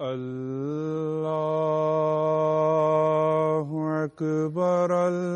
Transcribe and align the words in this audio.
الله 0.00 0.44
أكبر 4.04 5.08
الله 5.08 5.35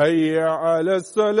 حي 0.00 0.38
على 0.40 0.96
السلام. 0.96 1.40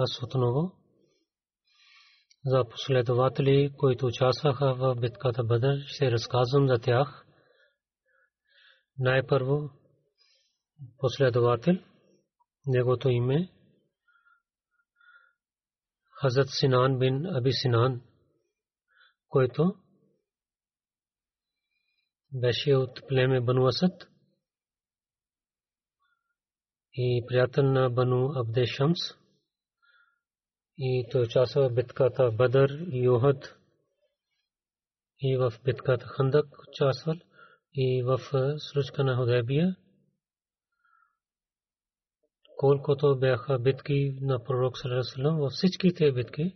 Аз 0.00 0.22
отново 0.22 0.72
за 2.44 2.64
последователи, 2.70 3.72
които 3.78 4.06
участваха 4.06 4.74
в 4.74 4.94
битката 5.00 5.44
Бадър, 5.44 5.84
ще 5.86 6.10
разказвам 6.10 6.68
за 6.68 6.78
тях. 6.78 7.26
Най-първо 8.98 9.70
последовател, 10.98 11.74
неговото 12.66 13.08
име 13.08 13.52
Хазрат 16.20 16.48
Синан 16.50 16.98
бин 16.98 17.26
Аби 17.26 17.52
Синан, 17.52 18.02
който 19.28 19.74
беше 22.32 22.74
от 22.74 23.00
племе 23.08 23.40
Бану 23.40 23.66
Асад 23.66 24.08
и 26.92 27.24
приятел 27.28 27.64
на 27.64 27.90
Бану 27.90 28.32
Абде 28.38 28.66
Шамс. 28.66 28.98
И 30.79 31.07
той 31.11 31.21
участва 31.21 31.69
в 31.69 31.73
битката 31.73 32.31
Бадър 32.31 32.69
и 32.91 33.09
Охад 33.09 33.55
и 35.19 35.37
в 35.37 35.53
битката 35.65 36.05
Хандак 36.05 36.45
участвал 36.69 37.15
и 37.73 38.03
в 38.03 38.19
случка 38.57 39.03
на 39.03 39.15
Худайбия. 39.15 39.75
Колкото 42.57 43.19
бяха 43.19 43.59
битки 43.59 44.17
на 44.21 44.43
пророк 44.43 44.77
Салерасалам, 44.77 45.39
във 45.39 45.51
всичките 45.51 46.11
битки 46.11 46.55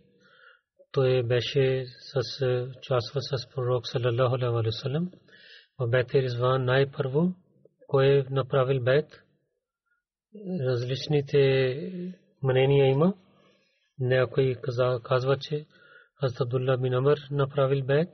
той 0.91 1.23
беше 1.23 1.85
с 1.87 2.45
участва 2.77 3.21
с 3.21 3.49
пророк 3.55 3.87
Салалаху 3.87 4.35
Алейхи 4.35 4.69
Ваsallam. 4.69 5.11
В 5.79 5.87
Бет 5.87 6.13
Ризван 6.13 6.65
най-първо 6.65 7.35
кой 7.87 8.07
е 8.07 8.25
направил 8.29 8.83
бет 8.83 9.23
различните 10.59 11.37
мнения 12.43 12.87
има. 12.87 13.13
Някой 13.99 14.55
казва, 15.03 15.37
че 15.41 15.65
Хазрат 16.19 16.41
Абдулла 16.41 16.77
бин 16.77 16.93
Амр 16.93 17.17
направил 17.31 17.85
бет 17.85 18.09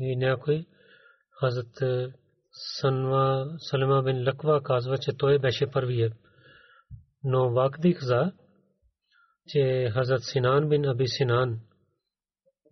и 0.00 0.16
някой 0.16 0.66
Хазрат 1.40 2.12
Салма 3.70 4.02
бин 4.02 4.26
Лаква 4.26 4.62
казва, 4.62 4.98
че 4.98 5.16
той 5.18 5.38
беше 5.38 5.70
първият. 5.70 6.12
Но 7.24 7.50
Вакди 7.50 7.94
каза, 7.94 8.32
че 9.48 9.90
Хазрат 9.92 10.22
Синан 10.24 10.68
бин 10.68 10.84
Аби 10.84 11.04
Синан 11.06 11.60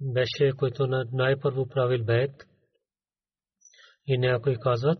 беше, 0.00 0.52
който 0.56 0.86
най-първо 1.12 1.68
правил 1.68 2.04
бет. 2.04 2.30
И 4.06 4.18
някой 4.18 4.56
казват, 4.60 4.98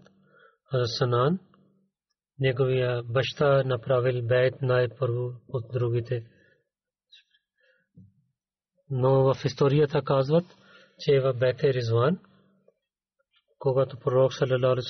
Хазрат 0.71 0.91
Санан, 0.99 1.39
неговия 2.39 3.03
баща 3.03 3.63
направил 3.65 4.27
бейт 4.27 4.55
най-първо 4.63 5.33
от 5.49 5.65
другите. 5.73 6.27
Но 8.90 9.34
в 9.34 9.46
историята 9.46 10.02
казват, 10.02 10.46
че 11.00 11.20
в 11.20 11.34
бейт 11.34 11.64
Ризван, 11.64 12.20
когато 13.60 13.98
пророк 14.00 14.34
саллалаху 14.34 14.90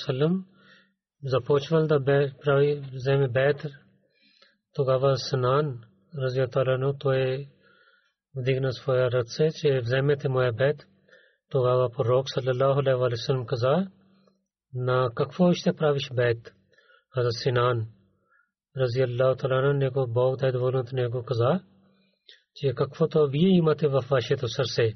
че 22.60 22.74
каквото 22.74 23.28
вие 23.28 23.48
имате 23.48 23.88
във 23.88 24.04
вашето 24.08 24.48
сърце, 24.48 24.94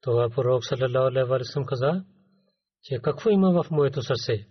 това 0.00 0.30
пророк 0.30 0.64
саллалаху 0.64 1.32
алейхи 1.32 1.58
ва 1.58 1.66
каза, 1.66 2.04
че 2.82 2.98
какво 3.02 3.30
има 3.30 3.62
в 3.62 3.70
моето 3.70 4.02
сърце. 4.02 4.46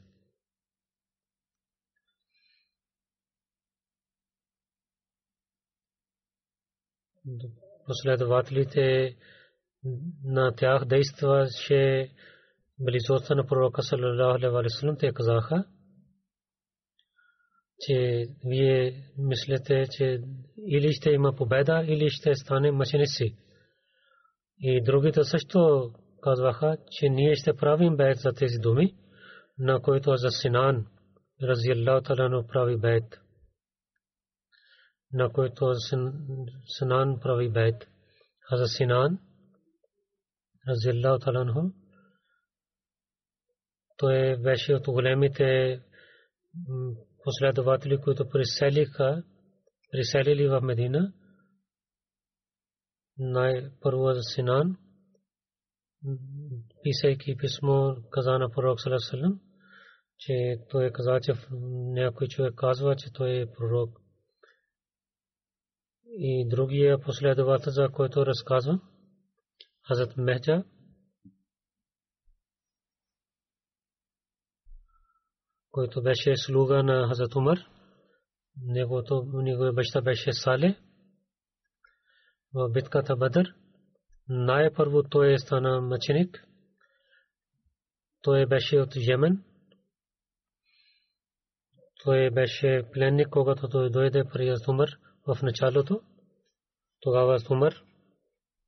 Последователите 7.86 9.16
на 10.24 10.56
тях 10.56 10.86
действаше 10.86 12.12
близостта 12.80 13.36
на 13.36 13.46
пророка 13.46 13.84
саллалаху 13.84 14.58
алейхи 14.58 14.98
те 15.00 15.14
казаха, 15.14 15.66
че 17.80 18.28
вие 18.46 19.04
мислите, 19.18 19.86
че 19.92 20.22
или 20.68 20.94
ще 20.94 21.10
има 21.10 21.36
победа, 21.36 21.84
или 21.88 22.10
ще 22.10 22.36
стане 22.36 22.72
мъченици. 22.72 23.38
И 24.60 24.84
другите 24.84 25.24
също 25.24 25.92
казваха, 26.22 26.78
че 26.92 27.10
ние 27.10 27.36
ще 27.36 27.56
правим 27.56 27.98
бед 27.98 28.18
за 28.18 28.34
тези 28.34 28.58
думи, 28.60 28.96
на 29.60 29.82
които 29.82 30.16
за 30.16 30.30
Синан, 30.30 30.86
рази 31.44 31.72
Аллаху 31.72 32.48
прави 32.48 32.78
бед. 32.78 33.20
На 35.14 35.30
който 35.30 35.74
Синан 36.78 37.20
прави 37.20 37.50
бед. 37.50 37.88
А 38.52 38.58
за 38.58 38.68
Синан, 38.68 39.20
рази 40.68 40.90
Аллаху 40.90 41.20
Талану, 41.20 41.74
той 43.98 44.38
беше 44.38 44.74
от 44.74 44.86
големите 44.88 45.80
последователи, 47.28 47.98
които 48.02 48.30
преселиха, 48.30 49.24
преселили 49.92 50.48
в 50.48 50.62
Медина, 50.62 51.14
най-първо 53.18 54.14
за 54.14 54.22
Синан, 54.22 54.78
писайки 56.84 57.38
писмо, 57.38 57.96
каза 58.12 58.32
на 58.32 58.50
пророк 58.50 58.82
Салесалем, 58.82 59.40
че 60.18 60.58
той 60.70 60.86
е 60.86 60.92
каза, 60.92 61.20
че 61.24 61.34
някой 61.94 62.28
човек 62.28 62.54
казва, 62.56 62.96
че 62.96 63.14
той 63.14 63.42
е 63.42 63.52
пророк. 63.52 64.00
И 66.06 66.48
другия 66.50 67.00
последовател, 67.00 67.72
за 67.72 67.90
който 67.90 68.26
разказва, 68.26 68.80
Хазрат 69.88 70.18
Мехджа, 70.18 70.64
който 75.78 76.02
беше 76.02 76.34
слуга 76.38 76.84
на 76.84 77.08
Хазрат 77.08 77.36
Умар. 77.36 77.58
Неговото 78.62 79.24
неговия 79.34 79.74
баща 79.74 80.02
беше 80.02 80.34
Сале. 80.34 80.76
В 82.54 82.70
битката 82.70 83.16
Бадър 83.16 83.56
най-първо 84.30 85.04
той 85.04 85.34
е 85.34 85.38
стана 85.38 85.82
мъченик. 85.82 86.48
Той 88.22 88.46
беше 88.46 88.80
от 88.80 88.96
Йемен. 88.96 89.44
Той 92.04 92.30
беше 92.30 92.84
пленник, 92.94 93.30
когато 93.30 93.70
той 93.70 93.90
дойде 93.90 94.24
при 94.34 94.56
Умар 94.68 94.90
в 95.28 95.42
началото. 95.44 96.02
Тогава 97.02 97.40
Умар 97.50 97.74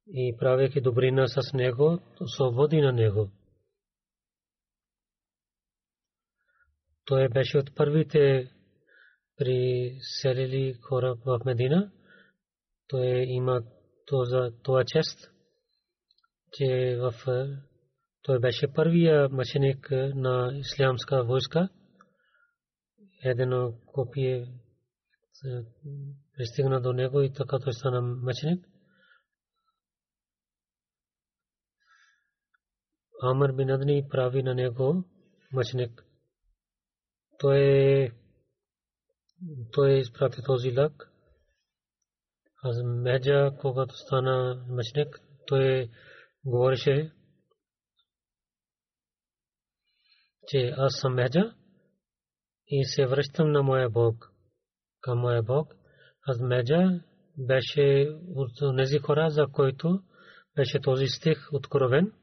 и 0.08 0.36
правейки 0.40 0.82
добрина 0.82 1.28
с 1.28 1.54
него, 1.54 2.00
освободи 2.22 2.82
на 2.82 2.92
него. 2.92 3.30
Той 7.10 7.30
беше 7.30 7.58
от 7.58 7.76
първите 7.76 8.52
приселили 9.38 10.74
хора 10.74 11.16
в 11.26 11.40
Медина. 11.46 11.92
Той 12.88 13.26
има 13.28 13.64
това 14.64 14.84
чест, 14.86 15.32
че 16.52 16.98
в 17.00 17.14
той 18.22 18.40
беше 18.40 18.74
първия 18.74 19.30
мъченик 19.30 19.92
на 19.92 20.52
ислямска 20.56 21.24
войска. 21.24 21.70
Едно 23.24 23.74
копие 23.86 24.48
пристигна 26.38 26.82
до 26.82 26.94
него 26.94 27.22
и 27.22 27.34
така 27.34 27.60
той 27.60 27.74
стана 27.74 28.02
мъченик. 28.02 28.66
Амр 33.22 33.52
бин 33.52 34.08
прави 34.10 34.44
на 34.44 34.56
него 34.56 35.04
мъченик. 35.54 36.09
Той 37.40 38.12
той 39.72 40.00
изпрати 40.00 40.42
този 40.46 40.78
лак. 40.78 41.12
Аз 42.64 42.78
Меджа, 42.84 43.52
когато 43.62 43.98
стана 43.98 44.66
мъченик, 44.70 45.20
той 45.48 45.90
говореше, 46.46 47.12
че 50.48 50.74
аз 50.78 50.94
съм 51.02 51.16
Меджа 51.16 51.56
и 52.68 52.86
се 52.86 53.06
връщам 53.06 53.52
на 53.52 53.64
моя 53.64 53.90
Бог, 53.90 54.32
към 55.02 55.20
моя 55.20 55.44
Бог. 55.44 55.74
Аз 56.28 56.40
Меджа 56.40 57.00
беше 57.38 58.10
от 58.36 58.78
тези 58.78 58.98
хора, 58.98 59.30
за 59.30 59.48
който 59.52 60.04
беше 60.56 60.80
този 60.80 61.08
стих 61.08 61.54
откровен. 61.54 62.14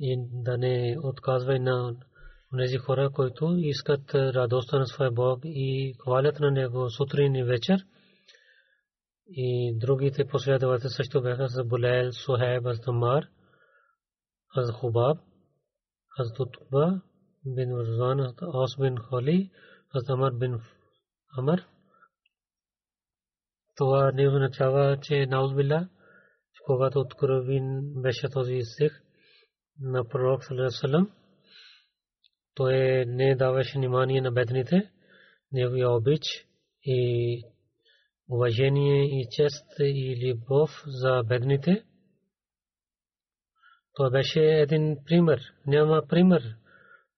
И 0.00 0.28
да 0.32 0.58
не 0.58 0.96
отказва 1.02 1.58
на 1.58 1.96
онези 2.52 2.76
хора, 2.76 3.10
които 3.10 3.54
искат 3.58 4.14
радостта 4.14 4.78
на 4.78 4.86
своя 4.86 5.10
Бог 5.10 5.40
и 5.44 5.94
хвалят 6.02 6.40
на 6.40 6.50
Него 6.50 6.90
сутрин 6.90 7.34
и 7.34 7.44
вечер. 7.44 7.86
И 9.28 9.78
другите 9.78 10.26
последователи 10.26 10.90
също 10.90 11.22
бяха 11.22 11.48
за 11.48 11.64
Булел, 11.64 12.12
Сухайб, 12.12 12.66
Аздамар, 12.66 13.28
Аз 14.56 14.72
Хубаб, 14.72 15.18
Аз 16.18 16.32
Тутба, 16.32 17.00
бин 17.46 17.72
Рузан, 17.72 18.34
Ос 18.42 18.76
бин 18.80 18.96
Холи, 18.96 19.50
Аздамар 19.94 20.32
бин 20.32 20.60
Амар. 21.38 21.66
Това 23.76 24.12
не 24.12 24.28
означава, 24.28 24.98
че 25.02 25.26
Наузбилла, 25.26 25.88
когато 26.66 27.00
откровен 27.00 27.92
беше 27.96 28.28
този 28.28 28.60
стих 28.62 29.02
на 29.80 30.04
пророк 30.04 30.44
Салlallahu 30.44 31.10
той 32.54 33.04
не 33.06 33.34
даваше 33.34 33.78
внимание 33.78 34.20
на 34.20 34.32
бедните, 34.32 34.90
неговия 35.52 35.90
обич 35.90 36.22
и 36.84 37.42
уважение 38.28 39.20
и 39.20 39.28
чест 39.30 39.66
и 39.78 40.32
любов 40.32 40.82
за 40.86 41.22
бедните. 41.26 41.84
Това 43.92 44.10
беше 44.10 44.40
един 44.40 44.96
пример. 45.04 45.40
Няма 45.66 46.02
пример, 46.08 46.56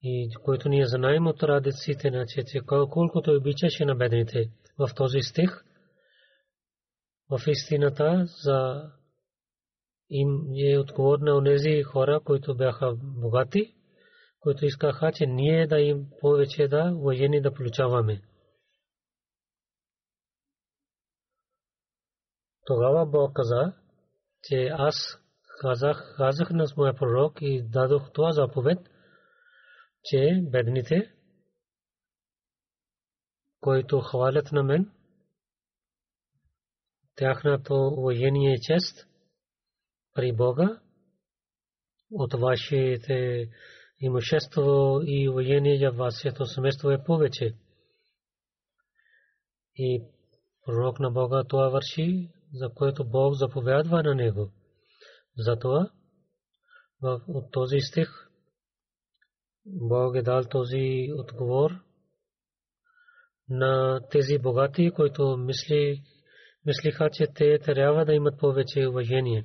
и 0.02 0.30
който 0.44 0.68
ние 0.68 0.86
знаем 0.86 1.26
от 1.26 1.38
традициите 1.38 2.10
на 2.10 2.26
че 2.26 2.60
колкото 2.66 3.30
обичаше 3.30 3.84
на 3.84 3.94
бедните 3.94 4.50
в 4.78 4.88
този 4.96 5.20
стих, 5.20 5.64
в 7.30 7.40
истината 7.46 8.24
за 8.26 8.90
им 10.10 10.28
е 10.56 10.78
отговор 10.78 11.18
на 11.18 11.44
тези 11.44 11.82
хора, 11.82 12.20
които 12.24 12.56
бяха 12.56 12.94
богати 13.02 13.74
които 14.40 14.64
искаха, 14.64 15.12
че 15.12 15.26
ние 15.26 15.66
да 15.66 15.80
им 15.80 16.10
повече 16.20 16.68
да 16.68 16.92
военни 16.94 17.40
да 17.40 17.54
получаваме. 17.54 18.22
Тогава 22.64 23.06
Бог 23.06 23.36
каза, 23.36 23.72
че 24.42 24.68
аз 24.72 24.94
казах, 25.60 26.14
казах 26.16 26.50
на 26.50 26.66
моя 26.76 26.94
пророк 26.94 27.38
и 27.40 27.62
дадох 27.62 28.12
това 28.12 28.32
заповед, 28.32 28.78
че 30.04 30.40
бедните, 30.42 31.14
които 33.60 34.00
хвалят 34.00 34.52
на 34.52 34.62
мен, 34.62 34.92
тяхното 37.16 37.74
воение 37.74 38.60
чест 38.60 39.08
при 40.18 40.32
Бога 40.32 40.80
от 42.12 42.34
вашите 42.34 43.48
имущество 44.00 45.00
и 45.02 45.28
воение 45.28 45.78
за 45.78 45.90
вашето 45.90 46.46
семейство 46.46 46.90
е 46.90 47.04
повече. 47.04 47.54
И 49.76 50.02
пророк 50.66 51.00
на 51.00 51.10
Бога 51.10 51.44
това 51.48 51.68
върши, 51.68 52.30
за 52.52 52.68
което 52.74 53.04
Бог 53.04 53.34
заповядва 53.34 54.02
на 54.02 54.14
него. 54.14 54.50
Затова 55.36 55.90
от 57.28 57.52
този 57.52 57.80
стих 57.80 58.08
Бог 59.66 60.16
е 60.16 60.22
дал 60.22 60.44
този 60.44 61.08
отговор 61.18 61.70
на 63.48 64.00
тези 64.10 64.38
богати, 64.38 64.90
които 64.90 65.36
мисли, 65.36 66.02
мислиха, 66.66 67.10
че 67.12 67.26
те 67.34 67.58
трябва 67.58 68.04
да 68.04 68.14
имат 68.14 68.38
повече 68.38 68.86
уважение. 68.86 69.44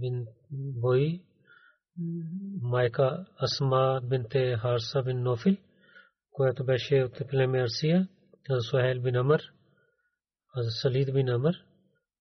бин 0.00 0.26
Бой, 0.50 1.22
майка 2.62 3.26
Асма 3.38 4.00
бинте 4.02 4.56
Харса 4.56 5.02
бин 5.02 5.22
Нофил, 5.22 5.56
която 6.32 6.64
беше 6.64 7.02
от 7.02 7.28
племе 7.28 7.62
Арсия, 7.62 8.08
Сухел 8.70 9.00
бин 9.00 9.16
Амр, 9.16 9.40
Салид 10.82 11.12
бин 11.14 11.28
Амр 11.28 11.54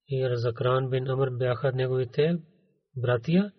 и 0.08 0.29
Разакран 0.29 0.89
бин 0.89 1.08
Амр 1.08 1.29
бяха 1.29 1.72
неговите 1.72 2.41
братия. 2.98 3.51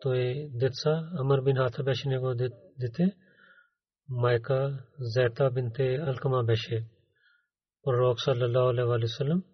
Той 0.00 0.50
деца, 0.54 1.10
Амр 1.18 1.42
бин 1.42 1.56
Хата 1.56 1.82
беше 1.82 2.08
негово 2.08 2.34
дете, 2.78 3.16
майка 4.08 4.84
Зета 5.00 5.50
бинте 5.50 5.96
Алкама 5.96 6.44
беше. 6.44 6.86
Пророк 7.84 8.20
саллаллаху 8.20 8.68
алейхи 8.68 8.88
ва 8.88 9.08
саллям 9.08 9.44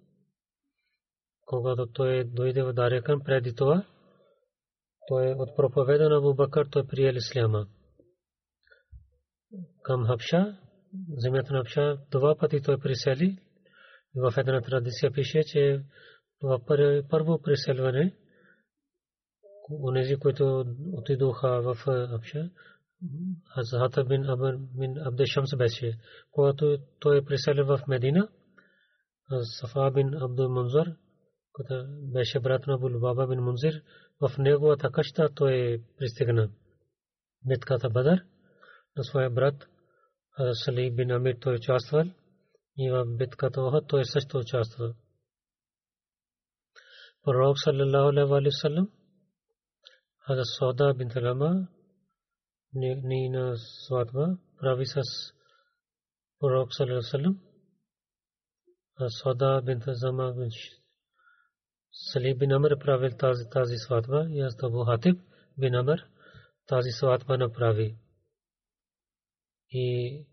Когато 1.45 1.85
той 1.85 2.23
дойде 2.23 2.63
в 2.63 2.73
Дарекан 2.73 3.21
преди 3.25 3.55
това, 3.55 3.85
той 5.07 5.31
от 5.31 5.55
проповеда 5.55 6.09
на 6.09 6.17
Абубакър 6.17 6.65
той 6.71 6.87
приел 6.87 7.13
исляма. 7.13 7.67
Към 9.81 10.05
Хабша, 10.05 10.57
земята 11.17 11.53
на 11.53 11.59
Хабша, 11.59 11.97
два 12.11 12.35
пъти 12.35 12.61
той 12.61 12.77
присели. 12.79 13.37
В 14.15 14.33
една 14.37 14.61
традиция 14.61 15.11
пише, 15.11 15.43
че 15.43 15.83
това 16.39 16.59
първо 17.09 17.41
преселване, 17.41 18.15
онези, 19.83 20.15
които 20.15 20.65
отидоха 20.93 21.61
в 21.61 21.75
Хабша, 21.75 22.49
Хазата 23.55 24.03
бин 24.03 24.25
Абде 25.05 25.25
Шамс 25.25 25.55
беше. 25.57 25.97
Когато 26.31 26.77
той 26.99 27.25
преселил 27.25 27.65
в 27.65 27.79
Медина, 27.87 28.27
Сафа 29.59 29.91
бин 29.91 30.13
Абдул 30.13 30.49
Манзар, 30.49 30.95
който 31.52 31.84
беше 31.88 32.40
брат 32.40 32.66
на 32.66 32.78
Баба 32.78 33.26
бин 33.26 33.40
Мунзир, 33.40 33.82
в 34.20 34.38
неговата 34.38 34.90
къща 34.90 35.28
той 35.34 35.82
пристигна. 35.98 36.50
Битката 37.46 37.90
Бадър, 37.90 38.24
на 38.96 39.04
своя 39.04 39.30
брат 39.30 39.68
Сали 40.52 40.90
бин 40.90 41.10
Амир 41.10 41.36
той 41.40 41.54
участвал 41.54 42.04
и 42.76 42.90
в 42.90 43.04
битката 43.06 43.62
Охот 43.62 43.88
той 43.88 44.04
също 44.04 44.38
участвал. 44.38 44.94
Пророк 47.24 47.56
саллаллаху 47.64 48.08
алейхи 48.08 48.30
ва 48.30 48.60
саллям 48.60 48.88
Хазрат 50.24 50.46
Сауда 50.58 50.94
бин 50.94 51.08
Талама 51.08 51.68
нейна 52.74 53.54
сватба 53.56 54.38
прави 54.60 54.86
с 54.86 55.02
пророк 56.38 56.74
саллаллаху 56.74 56.98
алейхи 56.98 57.06
ва 57.06 57.10
саллям 57.10 57.34
Сауда 59.22 59.62
бин 59.62 59.82
Зама 59.86 60.32
бин 60.36 60.50
Сали 61.92 62.34
бин 62.34 62.52
Амр 62.52 62.78
правил 62.78 63.10
тази 63.18 63.44
тази 63.50 63.76
сватба 63.76 64.26
и 64.30 64.40
аз 64.40 64.56
Абу 64.62 64.84
Хатиб 64.84 65.20
бин 65.58 65.74
Амр 65.74 66.08
тази 66.66 66.90
сватба 66.90 67.38
направи. 67.38 67.98
И 69.70 70.26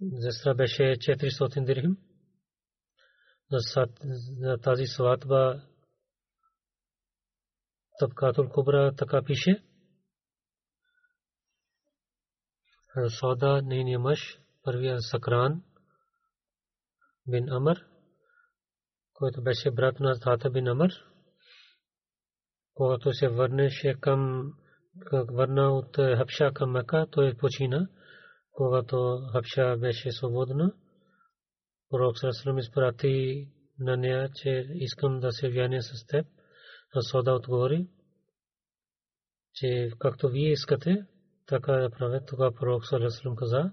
застра 0.00 0.54
беше 0.54 0.82
400 0.82 1.64
дирхим. 1.64 1.96
За 3.50 4.58
тази 4.58 4.86
сватба 4.86 5.62
Табкатул 7.98 8.48
Кубра 8.48 8.94
така 8.96 9.22
пише. 9.22 9.64
Сауда 13.08 13.62
нейния 13.62 13.98
мъж, 13.98 14.40
първия 14.62 15.02
Сакран 15.02 15.62
бин 17.26 17.48
Амр, 17.48 17.86
който 19.13 19.41
беше 19.41 19.71
брат 19.71 19.99
на 19.99 20.19
Тата 20.19 20.49
бин 20.49 20.67
Амр, 20.67 20.91
когато 22.73 23.13
се 23.13 23.27
върнеше 23.27 23.95
към 24.01 24.51
върна 25.11 25.71
от 25.71 25.95
Хапша 25.95 26.51
към 26.53 26.71
Мека, 26.71 27.07
той 27.11 27.33
почина, 27.33 27.87
когато 28.51 29.27
Хапша 29.31 29.77
беше 29.77 30.11
свободна. 30.11 30.73
Пророк 31.89 32.19
Сарасалам 32.19 32.57
изпрати 32.57 33.47
на 33.79 33.97
нея, 33.97 34.29
че 34.35 34.67
искам 34.73 35.19
да 35.19 35.31
се 35.31 35.49
вяня 35.49 35.83
с 35.83 36.05
теб. 36.05 36.27
А 36.95 37.01
Сода 37.01 37.33
отговори, 37.33 37.87
че 39.53 39.91
както 39.99 40.29
вие 40.29 40.51
искате, 40.51 41.05
така 41.47 41.73
да 41.73 41.89
правят. 41.89 42.23
Тогава 42.27 42.51
пророк 42.51 42.85
Сарасалам 42.85 43.35
каза, 43.35 43.71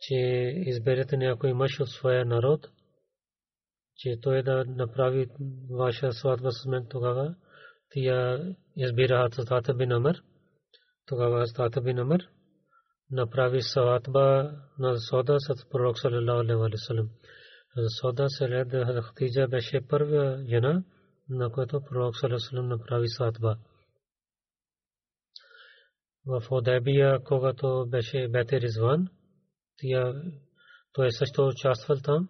че 0.00 0.14
изберете 0.56 1.16
някой 1.16 1.52
мъж 1.52 1.80
от 1.80 1.88
своя 1.88 2.24
народ, 2.24 2.68
че 3.97 4.19
той 4.21 4.43
да 4.43 4.65
направи 4.67 5.27
ваша 5.69 6.11
сватба 6.11 6.51
с 6.51 6.65
мен 6.65 6.87
тогава. 6.89 7.35
Тия 7.89 8.55
избира 8.77 9.29
Хазрата 9.35 9.73
бин 9.73 9.91
Амр. 9.91 10.23
Тогава 11.05 11.39
Хазрата 11.39 11.81
бин 11.81 11.99
Амр 11.99 12.29
направи 13.11 13.61
сватба 13.61 14.51
на 14.79 14.99
Сода 14.99 15.39
с 15.39 15.69
пророк 15.69 15.99
саллаллаху 15.99 16.39
алейхи 16.39 16.55
ва 16.55 16.77
саллям. 16.77 17.09
Сода 18.01 18.25
след 18.29 18.71
Хатиджа 19.03 19.47
беше 19.47 19.87
първа 19.87 20.45
жена, 20.49 20.83
на 21.29 21.51
която 21.51 21.81
пророк 21.81 22.17
саллаллаху 22.17 22.25
алейхи 22.25 22.33
ва 22.33 22.39
саллям 22.39 22.67
направи 22.67 23.07
сватба. 23.07 23.57
В 26.25 26.43
Одебия, 26.51 27.19
когато 27.23 27.85
беше 27.89 28.27
Бете 28.27 28.61
Ризван, 28.61 29.07
тия 29.77 30.13
той 30.93 31.11
също 31.11 31.47
участвал 31.47 31.97
там. 32.03 32.29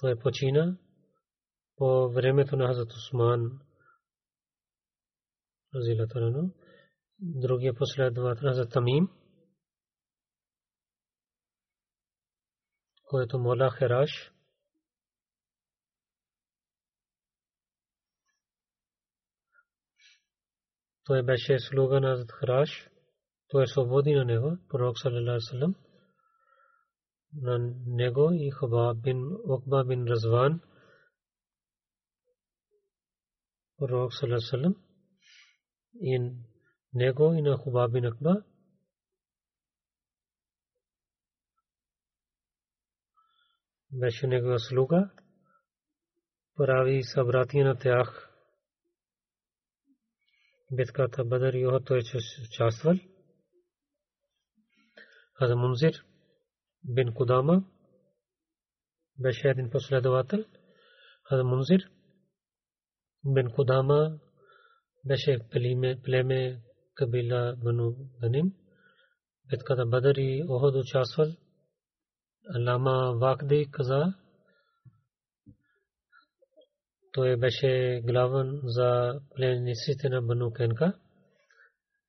Той 0.00 0.18
почина 0.18 0.78
по 1.76 2.10
времето 2.10 2.56
на 2.56 2.66
Хазрат 2.66 2.92
Усман 2.92 3.60
разилатарано. 5.74 6.50
Другия 7.18 7.74
последовател 7.74 8.48
Хазрат 8.48 8.70
Тамим, 8.70 9.08
който 13.04 13.38
Мола 13.38 13.70
Хераш, 13.78 14.32
той 21.04 21.22
беше 21.22 21.58
слуга 21.58 22.00
на 22.00 22.08
Хазрат 22.08 22.32
Хераш, 22.40 22.90
той 23.48 23.62
е 23.64 23.66
свободи 23.66 24.14
на 24.14 24.24
него, 24.24 24.58
пророк 24.68 24.98
саллаллаху 24.98 25.56
алейhi 25.56 25.74
نگوخبا 27.35 28.91
بن 28.93 29.19
اقبا 29.45 29.81
بن 29.81 30.07
رضوان 30.07 30.57
روک 33.79 34.13
صلی 34.13 34.25
اللہ 34.25 34.35
علیہ 34.35 34.47
وسلم 34.47 34.75
ان 35.95 36.27
نیگو 36.93 37.27
ان 37.29 37.47
اخبا 37.47 37.85
بن 37.85 38.05
اقبا 38.05 38.33
بیشنے 43.91 44.41
کو 44.41 44.57
سلوکا 44.57 45.01
پراوی 46.57 47.01
صبراتی 47.01 47.63
نہ 47.63 47.73
تیاخ 47.73 48.09
بتکا 50.71 51.05
تھا 51.05 51.23
بدر 51.23 51.53
یوہ 51.53 51.79
تو 51.79 51.99
چاستول 52.57 52.97
حضر 55.39 55.55
منظر 55.55 56.14
бин 56.87 57.13
Кудама 57.13 57.63
беше 59.19 59.49
един 59.49 59.69
последовател 59.69 60.45
Хаза 61.23 61.43
Мунзир 61.43 61.89
бин 63.25 63.51
Кудама 63.51 64.19
беше 65.05 65.39
племе, 65.51 66.01
племе 66.03 66.61
кабила 66.95 67.55
Бану 67.63 67.95
Ганим. 68.21 68.53
Битката 69.49 69.85
Бадър 69.85 70.15
и 70.15 70.45
Оход 70.49 70.75
участвал. 70.75 71.27
Алама 72.55 73.17
Вакди 73.17 73.67
каза, 73.71 74.13
той 77.11 77.37
беше 77.37 78.01
главен 78.03 78.61
за 78.63 79.19
пленниците 79.35 80.09
на 80.09 80.21
Бану 80.21 80.53
Кенка. 80.53 80.99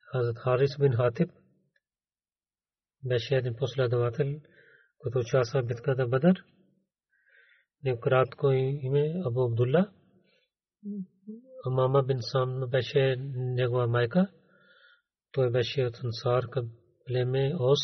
Хазрат 0.01 0.39
Харис 0.39 0.79
бин 0.79 0.93
Хатиб 0.93 1.31
беше 3.05 3.37
един 3.37 3.55
последовател, 3.55 4.41
който 4.98 5.20
участва 5.20 5.62
в 5.62 5.66
битката 5.66 6.08
Бадър. 6.08 6.44
Него 7.84 8.00
кратко 8.00 8.52
име 8.52 9.22
Абу 9.26 9.44
Абдулла. 9.44 9.92
Мама 11.66 12.04
бин 12.04 12.18
Сам 12.22 12.70
беше 12.70 13.16
негова 13.36 13.88
майка. 13.88 14.28
Той 15.32 15.52
беше 15.52 15.86
от 15.86 16.04
Ансар 16.04 16.50
към 16.50 16.70
племе 17.06 17.56
Ос. 17.60 17.80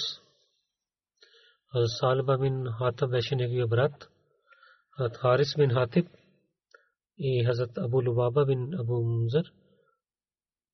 Салба 1.99 2.38
бин 2.38 2.65
Хатаб 2.77 3.12
беше 3.12 3.36
неговия 3.36 3.67
брат. 3.67 4.10
Хазрат 4.97 5.17
Харис 5.17 5.56
бин 5.58 5.69
Хатиб 5.69 6.08
и 7.17 7.45
Хазрат 7.45 7.77
Абу 7.77 8.01
Лубаба 8.06 8.45
бин 8.45 8.73
Абу 8.73 9.03
Мунзар. 9.03 9.45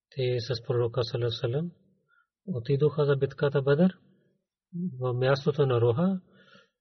Те 0.10 0.39
с 0.39 0.63
пророка 0.67 1.03
Салам 1.03 1.71
отидоха 2.47 3.06
за 3.06 3.15
битката 3.15 3.62
Бадър 3.62 3.99
в 4.99 5.13
мястото 5.13 5.65
на 5.65 5.82
Роха. 5.82 6.21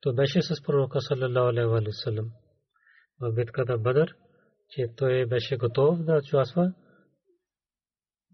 Той 0.00 0.14
беше 0.14 0.42
с 0.42 0.62
пророка 0.62 1.00
саллаллаху 1.00 1.48
алейхи 1.48 2.20
ва 3.20 3.30
в 3.30 3.34
битката 3.34 3.78
Бадър 3.78 4.16
че 4.70 4.88
той 4.96 5.26
беше 5.26 5.56
готов 5.56 6.02
да 6.02 6.16
участва. 6.16 6.72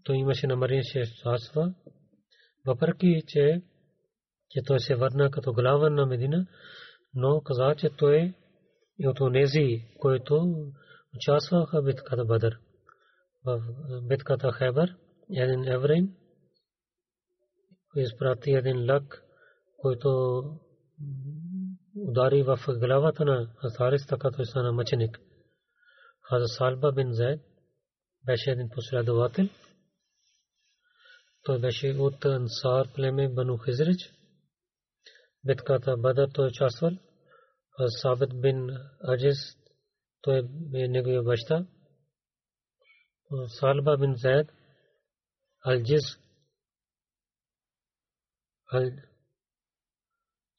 той 0.03 0.15
имаше 0.15 0.47
намерение 0.47 0.83
ще 0.83 1.03
царства, 1.23 1.73
въпреки 2.65 3.21
че, 3.27 3.61
че 4.49 4.61
той 4.65 4.79
се 4.79 4.95
върна 4.95 5.31
като 5.31 5.53
глава 5.53 5.89
на 5.89 6.05
Медина, 6.05 6.47
но 7.13 7.41
каза, 7.41 7.75
че 7.77 7.89
той 7.89 8.33
е 8.99 9.07
от 9.07 9.19
онези, 9.19 9.85
които 9.99 10.65
участваха 11.15 11.81
в 11.81 11.85
битката 11.85 12.25
Бадър. 12.25 12.59
В 13.45 13.61
битката 14.07 14.51
Хайбър, 14.51 14.95
един 15.29 15.67
еврейн, 15.67 16.15
изпрати 17.95 18.51
един 18.51 18.91
лък, 18.91 19.23
който 19.77 20.41
удари 21.96 22.42
в 22.42 22.58
главата 22.68 23.24
на 23.24 23.50
Азарис, 23.64 24.06
така 24.06 24.30
той 24.30 24.46
стана 24.46 24.72
мъченик. 24.72 25.20
Хаза 26.22 26.46
Салба 26.48 26.92
бин 26.92 27.12
Зайд 27.12 27.40
беше 28.26 28.50
един 28.50 28.68
последовател. 28.68 29.48
Той 31.42 31.60
беше 31.60 31.96
от 31.98 32.24
Ансар 32.24 32.92
племе 32.94 33.28
Бану 33.28 33.58
Хизрич. 33.58 34.12
Битката 35.44 35.96
Бадър 35.96 36.28
той 36.34 36.48
участвал. 36.48 36.90
Сабит 37.86 38.40
бин 38.40 38.70
Аджис 39.08 39.38
той 40.22 40.38
е 40.74 40.88
неговия 40.88 41.22
баща. 41.22 41.66
Салба 43.60 43.96
бин 43.96 44.14
Зайд 44.16 44.52
Алджиз 45.64 46.02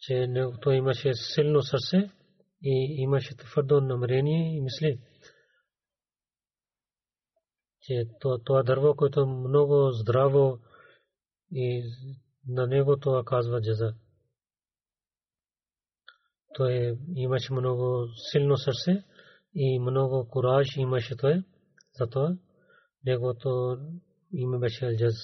че 0.09 0.29
той 0.63 0.77
имаше 0.77 1.15
силно 1.15 1.63
сърце 1.63 2.11
и 2.63 2.95
имаше 2.99 3.37
твърдо 3.37 3.81
намерение 3.81 4.57
и 4.57 4.61
мисли, 4.61 5.01
че 7.81 8.05
това 8.45 8.63
дърво, 8.63 8.95
което 8.97 9.21
е 9.21 9.27
много 9.27 9.91
здраво 9.93 10.59
и 11.53 11.83
на 12.47 12.67
него 12.67 12.97
това 12.97 13.25
казва 13.25 13.61
джаза. 13.61 13.95
Той 16.55 16.99
имаше 17.15 17.53
много 17.53 18.07
силно 18.31 18.57
сърце 18.57 19.05
и 19.55 19.79
много 19.79 20.29
кураж 20.29 20.77
имаше 20.77 21.17
той. 21.17 21.45
Затова 21.99 22.37
неговото 23.05 23.79
име 24.33 24.59
беше 24.59 24.87
Алджаз. 24.87 25.15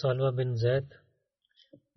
Салва 0.00 0.32
бин 0.32 0.52
Зайд 0.54 0.99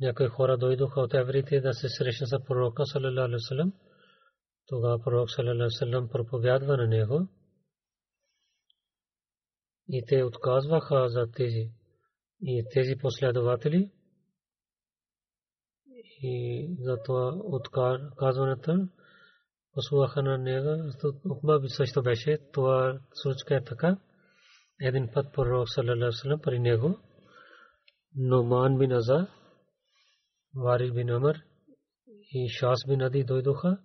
някои 0.00 0.26
хора 0.26 0.58
дойдоха 0.58 1.00
от 1.00 1.14
еврите 1.14 1.60
да 1.60 1.72
се 1.72 1.88
срещнат 1.88 2.28
с 2.28 2.44
пророка 2.46 2.86
саллалаху 2.86 3.20
алейхи 3.20 3.34
васалам. 3.34 3.72
Тогава 4.66 5.02
пророк 5.04 5.30
саллалаху 5.30 5.56
алейхи 5.56 5.74
васалам 5.74 6.08
проповядва 6.08 6.76
на 6.76 6.86
него. 6.86 7.28
И 9.88 10.04
те 10.06 10.24
отказваха 10.24 11.08
за 11.08 11.30
тези 11.32 11.70
и 12.42 12.64
тези 12.72 12.96
последователи. 13.00 13.90
И 16.22 16.76
за 16.80 16.98
това 17.04 17.34
отказването 17.44 18.88
послуха 19.72 20.22
на 20.22 20.38
него. 20.38 20.92
Ухма 21.30 21.60
би 21.60 21.68
също 21.68 22.02
беше. 22.02 22.38
Това 22.52 23.00
случка 23.14 23.56
е 23.56 23.64
така. 23.64 23.98
Един 24.80 25.08
път 25.14 25.32
пророк 25.32 25.68
саллалаху 25.68 25.92
алейхи 25.92 26.06
васалам 26.06 26.40
при 26.40 26.58
него. 26.58 26.98
Номан 28.16 28.78
бин 28.78 28.92
Аза 28.92 29.28
Варил 30.54 30.94
бин 30.94 31.10
Амр 31.10 31.44
и 32.32 32.48
Шас 32.48 32.78
бин 32.88 33.02
Ади 33.02 33.24
дойдоха. 33.24 33.78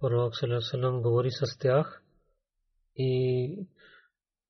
Пророк 0.00 0.32
салам 0.60 1.02
говори 1.02 1.30
с 1.30 1.58
тях 1.58 2.02
и, 2.96 3.66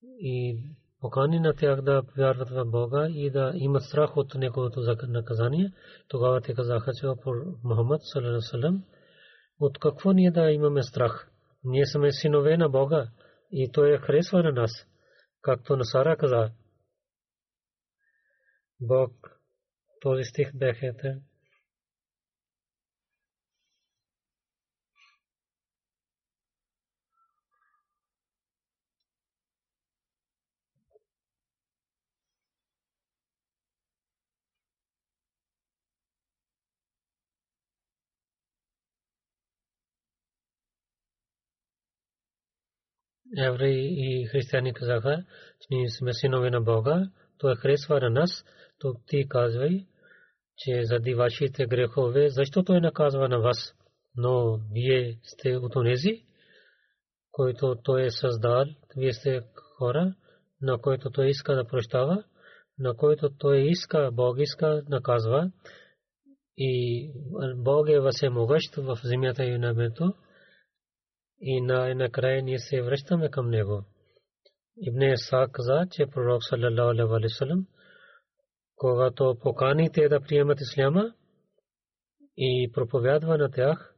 и 0.02 0.60
покани 1.00 1.40
на 1.40 1.54
тях 1.54 1.82
да 1.82 2.02
вярват 2.16 2.50
в 2.50 2.64
Бога 2.64 3.08
и 3.08 3.30
да 3.30 3.52
имат 3.54 3.82
страх 3.82 4.16
от 4.16 4.34
неговото 4.34 4.80
наказание. 5.08 5.72
Тогава 6.08 6.40
те 6.40 6.54
казаха, 6.54 6.92
че 7.00 7.06
Мухаммад 7.64 8.00
салам 8.40 8.84
от 9.60 9.78
какво 9.78 10.12
ние 10.12 10.30
да 10.30 10.50
имаме 10.50 10.82
страх? 10.82 11.30
Ние 11.64 11.86
сме 11.86 12.12
синове 12.12 12.56
на 12.56 12.68
Бога 12.68 13.08
и 13.50 13.70
той 13.72 13.94
е 13.94 13.98
харесва 13.98 14.42
на 14.42 14.52
нас, 14.52 14.70
както 15.42 15.76
Насара 15.76 16.16
каза. 16.16 16.50
Бог 18.80 19.29
този 20.01 20.23
стих 20.23 20.51
бяхете. 20.55 21.21
евреи 43.37 43.87
и 43.97 44.25
християни 44.25 44.73
казаха, 44.73 45.23
че 45.61 45.67
ние 45.71 45.89
сме 45.89 46.13
синове 46.13 46.49
на 46.49 46.61
Бога, 46.61 47.09
той 47.37 47.55
харесва 47.55 47.99
на 47.99 48.09
нас, 48.09 48.45
то 48.79 48.95
ти 49.07 49.27
казвай, 49.29 49.85
че 50.57 50.83
заради 50.83 51.13
вашите 51.13 51.65
грехове, 51.65 52.29
защо 52.29 52.63
той 52.63 52.81
наказва 52.81 53.29
на 53.29 53.39
вас? 53.39 53.73
Но 54.15 54.59
вие 54.71 55.19
сте 55.23 55.55
от 55.55 55.75
онези, 55.75 56.23
който 57.31 57.75
той 57.83 58.05
е 58.05 58.11
създал, 58.11 58.65
вие 58.97 59.13
сте 59.13 59.41
хора, 59.77 60.15
на 60.61 60.77
който 60.77 61.09
той 61.09 61.27
иска 61.27 61.55
да 61.55 61.67
прощава, 61.67 62.23
на 62.79 62.95
който 62.95 63.29
той 63.37 63.57
иска, 63.57 64.09
Бог 64.13 64.39
иска 64.39 64.83
наказва. 64.89 65.51
И 66.57 67.11
Бог 67.55 67.89
е 67.89 67.99
въземогъщ 67.99 68.75
в 68.75 68.99
земята 69.03 69.43
и 69.43 69.57
небето. 69.57 70.13
И 71.41 71.61
накрая 71.61 72.43
ние 72.43 72.59
се 72.59 72.81
връщаме 72.81 73.29
към 73.29 73.49
него. 73.49 73.83
Ибн 74.77 75.01
Иса 75.01 75.47
каза, 75.51 75.87
че 75.91 76.05
пророк 76.05 76.43
саллалаху 76.43 77.13
алейхи 77.13 77.65
когато 78.81 79.35
покани 79.41 79.91
те 79.91 80.09
да 80.09 80.21
приемат 80.21 80.61
исляма 80.61 81.13
и 82.37 82.71
проповядва 82.73 83.37
на 83.37 83.51
тях 83.51 83.95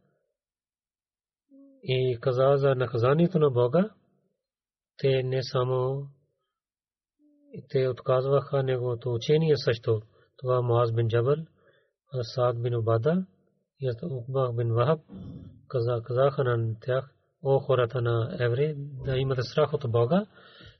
и 1.83 2.17
каза 2.21 2.53
за 2.55 2.75
наказанието 2.75 3.39
на 3.39 3.49
Бога, 3.49 3.89
те 4.97 5.23
не 5.23 5.43
само 5.43 6.07
те 7.69 7.87
отказваха 7.87 8.63
неговото 8.63 9.13
учение 9.13 9.57
също. 9.57 10.01
Това 10.37 10.61
Муаз 10.61 10.91
бин 10.91 11.07
Джабал, 11.07 11.35
Саад 12.21 12.61
бин 12.61 12.75
Убада 12.75 13.25
и 13.79 13.91
Укбах 14.11 14.55
бин 14.55 14.73
Вахаб 14.73 14.99
казаха 15.67 16.43
на 16.43 16.75
тях, 16.81 17.13
о 17.43 17.59
хората 17.59 18.01
на 18.01 18.37
евреи, 18.39 18.75
да 18.77 19.17
имате 19.17 19.41
страх 19.41 19.73
от 19.73 19.91
Бога 19.91 20.25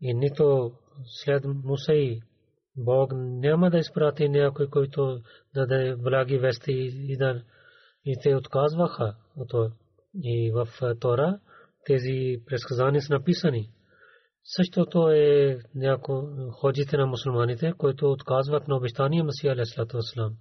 и 0.00 0.14
нито 0.14 0.72
след 1.04 1.44
Муса 1.44 1.92
и 1.92 2.20
Бог 2.76 3.12
няма 3.16 3.70
да 3.70 3.78
изпрати 3.78 4.28
някой, 4.28 4.70
който 4.70 5.20
да 5.54 5.66
даде 5.66 5.96
благи 5.96 6.38
вести 6.38 6.72
и 7.08 7.16
да 7.16 7.42
и 8.04 8.16
те 8.22 8.34
отказваха 8.34 9.16
от 9.36 9.72
И 10.22 10.52
в 10.54 10.68
Тора 11.00 11.40
тези 11.84 12.36
предсказания 12.46 13.02
са 13.02 13.12
написани, 13.12 13.70
Същото 14.48 15.10
е 15.10 15.58
някои 15.74 16.24
ходжите 16.52 16.96
на 16.96 17.06
мусулманите, 17.06 17.72
които 17.78 18.10
отказват 18.10 18.68
на 18.68 18.76
обещания 18.76 19.24
Масия 19.24 19.52
Алейхиссалату 19.52 19.96
Вассалам. 19.96 20.36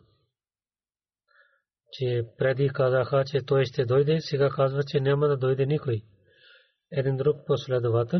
Че 1.92 2.24
преди 2.38 2.70
казаха, 2.70 3.24
че 3.26 3.42
той 3.42 3.66
ще 3.66 3.86
дойде, 3.86 4.22
сега 4.22 4.50
казва, 4.50 4.84
че 4.84 5.00
няма 5.00 5.28
да 5.28 5.38
дойде 5.38 5.66
никой. 5.66 6.02
Един 6.92 7.18
друг 7.18 7.38
последовател, 7.48 8.20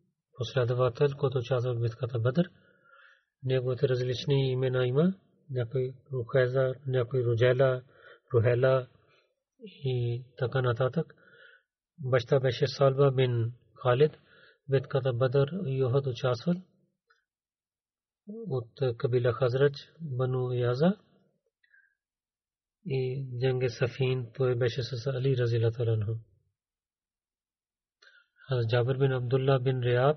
последовател, 0.40 1.08
който 1.18 1.38
участва 1.38 1.74
в 1.74 1.80
битката 1.80 2.18
Бадр. 2.18 2.50
Неговите 3.44 3.88
различни 3.88 4.52
имена 4.52 4.86
има. 4.86 5.14
Някой 5.50 5.94
Рухайза, 6.12 6.74
някой 6.86 7.24
Руджела, 7.24 7.82
Рухела 8.34 8.86
и 9.64 10.24
така 10.38 10.62
нататък 10.62 11.14
баща 11.98 12.40
беше 12.40 12.66
Салба 12.66 13.12
бин 13.12 13.52
Халид, 13.74 14.18
битката 14.68 15.12
Бадър 15.12 15.48
и 15.66 15.84
Охот 15.84 16.06
участвал 16.06 16.54
от 18.28 18.96
кабила 18.98 19.32
Хазрач, 19.32 19.74
Бану 20.00 20.52
Яза 20.52 20.96
и 22.86 23.26
Джанге 23.40 23.68
Сафин, 23.68 24.30
той 24.34 24.54
беше 24.54 24.82
с 24.82 25.06
Али 25.06 25.36
Разила 25.36 25.72
Таранху. 25.72 26.12
Джабир 28.68 28.96
бин 28.96 29.12
Абдулла 29.12 29.60
бин 29.60 29.80
Риаб 29.82 30.16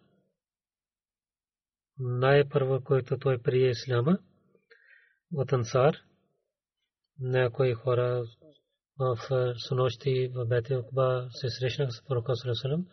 най-първо, 1.98 2.80
който 2.84 3.18
той 3.18 3.38
прие 3.38 3.70
Исляма 3.70 4.18
от 5.34 5.52
Ансар. 5.52 5.96
Някои 7.20 7.74
хора 7.74 8.24
в 8.98 9.18
снощи 9.58 10.28
в 10.34 10.46
Бете 10.46 10.76
Окба 10.76 11.28
се 11.30 11.50
срещнах 11.50 11.90
с 11.92 12.04
пророка 12.04 12.36
Салесалам. 12.36 12.86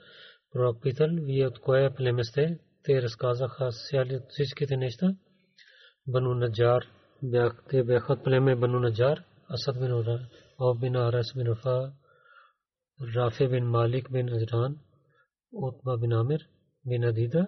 Пророк 0.52 0.82
питал, 0.82 1.08
вие 1.12 1.48
от 1.48 1.60
кое 1.60 1.94
племе 1.94 2.24
сте? 2.24 2.60
Те 2.84 3.02
разказаха 3.02 3.70
всичките 4.30 4.78
неща. 4.78 5.16
Бану 6.08 6.34
Наджар 6.34 6.84
бях, 7.24 7.64
те 7.70 7.84
бяха 7.84 8.14
от 8.14 8.24
племе 8.24 8.56
Бану 8.56 8.80
Наджар, 8.80 9.24
Асад 9.50 9.80
бин 9.80 9.94
Ура, 9.94 10.20
Ов 10.60 10.80
бин 10.80 10.96
Арас 10.96 11.34
бин 11.36 11.50
Уфа, 11.50 11.94
Рафе 13.16 13.48
бин 13.48 13.66
Малик 13.66 14.12
бин 14.12 14.30
Азран, 14.30 14.78
Утба 15.52 15.98
бин 15.98 16.14
Амир 16.14 16.42
бин 16.86 17.04
Адида, 17.04 17.48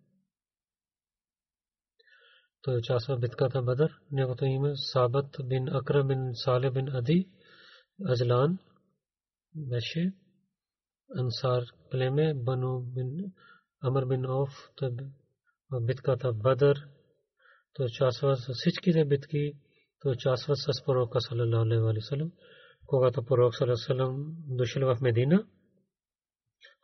تو 2.63 2.79
چاسواں 2.87 3.17
بتکا 3.21 3.47
تھا 3.53 3.59
بدر 3.67 3.89
نعمتیم 4.17 4.63
ثابت 4.91 5.39
بن 5.49 5.63
اکرم 5.77 6.07
بن 6.07 6.21
صالح 6.43 6.69
بن 6.75 6.87
ادی 6.97 7.19
اجلان 8.11 8.49
ویش 9.55 9.91
انصار 11.09 11.61
قلعے 11.89 12.09
میں 12.15 12.31
بنو 12.47 12.73
بن 12.95 13.09
امر 13.87 14.03
بن 14.11 14.21
اوف 14.33 14.51
تو 14.77 14.85
بتکا 15.87 16.13
تھا 16.21 16.29
بدر۔ 16.43 16.75
تو 17.75 17.81
چاسواں 17.97 18.35
سچکی 18.61 18.91
تھے 18.95 19.03
بتکی 19.11 19.45
تو 20.01 20.13
چاسواں 20.23 20.57
سس 20.63 20.77
پروک 20.85 21.13
صلی 21.27 21.41
اللہ 21.45 21.61
علیہ 21.65 21.79
وآلہ 21.83 22.03
وسلم 22.03 22.29
کوگا 22.89 23.09
تو 23.15 23.21
پروک 23.29 23.51
صلی 23.55 23.65
اللہ 23.65 23.79
علیہ 23.79 23.87
وسلم 23.87 24.13
دشل 24.59 24.83
وف 24.83 24.99
مدینہ۔ 25.07 25.37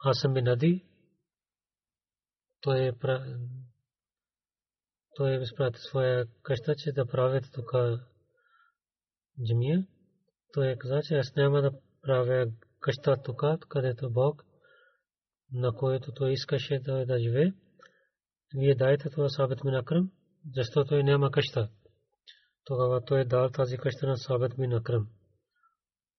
حاسم 0.05 0.29
بن 0.33 0.47
ادی 0.53 0.73
تو 2.63 2.69
یہ 2.77 2.91
той 5.17 5.31
е 5.31 5.41
изпрати 5.41 5.79
своя 5.79 6.25
къща, 6.43 6.75
че 6.75 6.91
да 6.91 7.05
правят 7.05 7.43
тук 7.53 7.71
джамия. 9.47 9.87
Той 10.53 10.67
е 10.67 10.77
каза, 10.77 11.01
че 11.03 11.15
аз 11.15 11.35
няма 11.35 11.61
да 11.61 11.71
правя 12.01 12.47
къща 12.79 13.17
тук, 13.23 13.43
където 13.69 14.11
Бог, 14.11 14.43
на 15.51 15.73
който 15.73 16.11
той 16.11 16.31
искаше 16.31 16.79
да, 16.79 17.05
да 17.05 17.19
живее. 17.19 17.53
Вие 18.55 18.75
дайте 18.75 19.09
това 19.09 19.29
Сабет 19.29 19.63
мин 19.63 19.75
Акрам, 19.75 20.11
защото 20.55 20.89
той 20.89 21.03
няма 21.03 21.31
къща. 21.31 21.69
Тогава 22.65 23.05
той 23.05 23.25
дал 23.25 23.49
тази 23.49 23.77
къща 23.77 24.07
на 24.07 24.17
Сабет 24.17 24.57
мин 24.57 24.73
Акрам. 24.73 25.07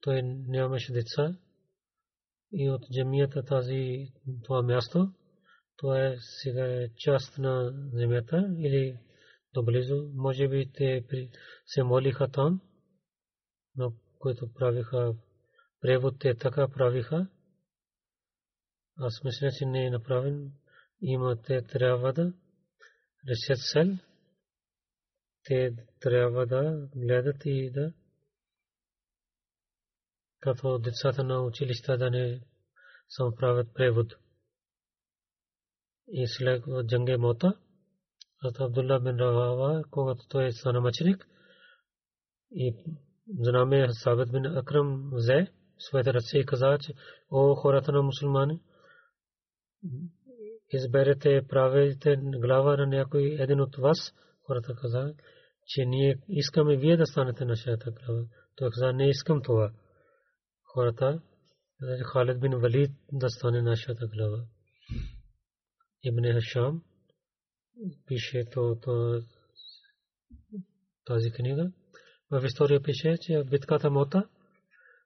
Той 0.00 0.22
нямаше 0.22 0.92
деца 0.92 1.36
и 2.52 2.70
от 2.70 2.82
джамията 2.92 3.42
тази 3.42 4.08
това 4.44 4.62
място, 4.62 5.12
това 5.78 6.06
е 6.06 6.16
сега 6.42 6.88
част 6.96 7.38
на 7.38 7.72
земята 7.92 8.54
или 8.58 8.98
доблизо. 9.54 10.10
Може 10.14 10.48
би 10.48 10.72
те 10.74 11.04
се 11.66 11.82
молиха 11.82 12.28
там, 12.28 12.60
но 13.76 13.92
които 14.18 14.52
правиха 14.52 15.14
превод 15.80 16.18
те 16.18 16.34
така 16.34 16.68
правиха. 16.68 17.26
Аз 18.96 19.24
мисля, 19.24 19.50
че 19.58 19.66
не 19.66 19.86
е 19.86 19.90
направен. 19.90 20.52
Има 21.00 21.42
те 21.42 21.62
трябва 21.62 22.12
да 22.12 22.32
решат 23.28 23.58
сел. 23.58 23.98
Те 25.44 25.74
трябва 26.00 26.46
да 26.46 26.88
гледат 26.96 27.42
и 27.44 27.70
да 27.70 27.92
като 30.40 30.78
децата 30.78 31.24
на 31.24 31.42
училища 31.42 31.98
да 31.98 32.10
не 32.10 32.40
само 33.08 33.34
правят 33.34 33.74
превод. 33.74 34.14
И 36.12 36.26
след 36.26 36.64
джанге 36.86 37.16
мота, 37.16 37.54
Хазрат 38.42 38.60
Абдулла 38.60 39.00
бин 39.00 39.16
Равава, 39.16 39.84
когато 39.90 40.28
той 40.28 40.52
стана 40.52 40.80
мъченик, 40.80 41.28
и 42.50 42.74
знаме 43.38 43.86
Сабит 43.90 44.32
бин 44.32 44.46
Акрам 44.46 45.10
взе 45.12 45.46
своите 45.78 46.14
ръце 46.14 46.38
и 46.38 46.46
каза, 46.46 46.78
че 46.80 46.94
о 47.30 47.54
хората 47.54 47.92
на 47.92 48.02
мусулмани, 48.02 48.60
изберете 50.72 51.42
правите 51.48 52.16
глава 52.16 52.76
на 52.76 52.86
някой 52.86 53.36
един 53.38 53.60
от 53.60 53.76
вас, 53.76 54.14
хората 54.46 54.74
каза, 54.74 55.14
че 55.66 55.84
ние 55.84 56.18
искаме 56.28 56.76
вие 56.76 56.96
да 56.96 57.06
станете 57.06 57.44
нашата 57.44 57.90
глава. 57.90 58.24
Той 58.56 58.70
каза, 58.70 58.92
не 58.92 59.08
искам 59.08 59.42
това. 59.42 59.72
Хората, 60.64 61.20
Халид 62.04 62.40
бин 62.40 62.52
Валид 62.52 62.90
да 63.12 63.28
стане 63.28 63.62
нашата 63.62 64.06
глава. 64.06 64.44
Ибн 66.02 66.32
Хашам 66.32 66.82
пише 68.06 68.44
то, 68.52 68.76
то, 68.82 69.22
тази 71.04 71.30
книга. 71.30 71.72
В 72.30 72.44
история 72.44 72.82
пише, 72.82 73.16
че 73.20 73.44
битката 73.44 73.90
Мота, 73.90 74.28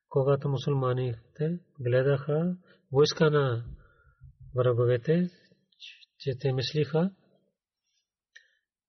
когато 0.09 0.49
мусулманите 0.49 1.61
гледаха 1.81 2.57
войска 2.93 3.31
на 3.31 3.65
враговете, 4.55 5.31
че 6.19 6.39
те 6.39 6.53
мислиха, 6.53 7.11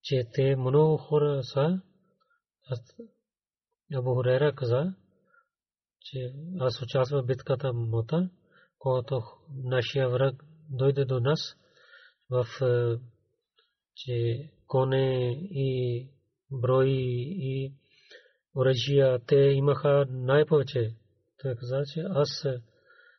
че 0.02 0.28
те 0.32 0.56
много 0.56 0.96
хора 0.96 1.42
са. 1.42 1.80
Абу 3.94 4.14
Хурера 4.14 4.54
каза, 4.54 4.94
че 6.00 6.32
аз 6.60 6.82
участвах 6.82 7.22
в 7.22 7.26
битката 7.26 7.72
Мота, 7.72 8.30
когато 8.78 9.22
нашия 9.48 10.08
враг 10.08 10.44
дойде 10.70 11.04
до 11.04 11.20
нас 11.20 11.56
в 12.30 12.46
че 13.94 14.50
коне 14.66 15.30
и 15.50 16.08
брои 16.50 17.26
и 17.38 17.74
оръжия, 18.56 19.18
те 19.26 19.36
имаха 19.36 20.06
най-повече. 20.10 20.96
Той 21.42 21.56
каза, 21.56 21.82
че 21.92 22.00
аз 22.00 22.46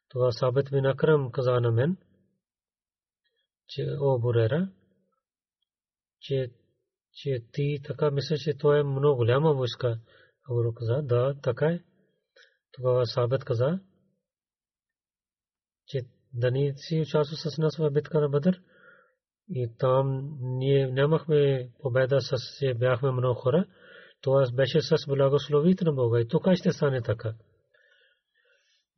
това 0.10 0.32
Сабет 0.32 0.68
бин 0.72 0.86
Акрам 0.86 1.32
каза 1.32 1.52
на 1.52 1.72
мен, 1.72 1.98
че 3.68 3.88
о 4.00 4.20
Бурера, 4.20 4.70
че, 6.20 6.52
че 7.14 7.44
ти 7.52 7.80
така 7.84 8.12
мислиш, 8.12 8.44
че 8.44 8.58
това 8.58 8.80
е 8.80 8.84
много 8.84 9.16
голяма 9.16 9.54
войска. 9.54 10.00
Абу 10.50 10.74
каза, 10.74 11.02
да, 11.02 11.36
така 11.44 11.66
е. 11.66 11.84
Тогава 12.72 13.06
Сабет 13.06 13.44
каза, 13.44 13.80
че 15.88 16.02
да 16.34 16.52
ни 16.52 16.74
си 16.76 17.02
участва 17.02 17.52
с 17.52 17.58
нас 17.58 17.78
в 17.78 17.92
битка 17.92 18.20
на 18.20 18.30
Бадър. 18.30 18.62
И 19.50 19.72
там 19.78 20.38
ние 20.42 20.88
нямахме 20.88 21.70
победа 21.82 22.22
с 22.22 22.36
че 22.60 22.74
бяхме 22.74 23.12
много 23.12 23.36
хора. 23.40 23.66
Това 24.22 24.46
беше 24.54 24.82
с 24.82 24.96
благословите 25.08 25.86
на 25.86 25.94
Бога. 25.94 26.20
И 26.20 26.28
тук 26.28 26.54
ще 26.56 26.72
стане 26.72 27.02
така. 27.02 27.34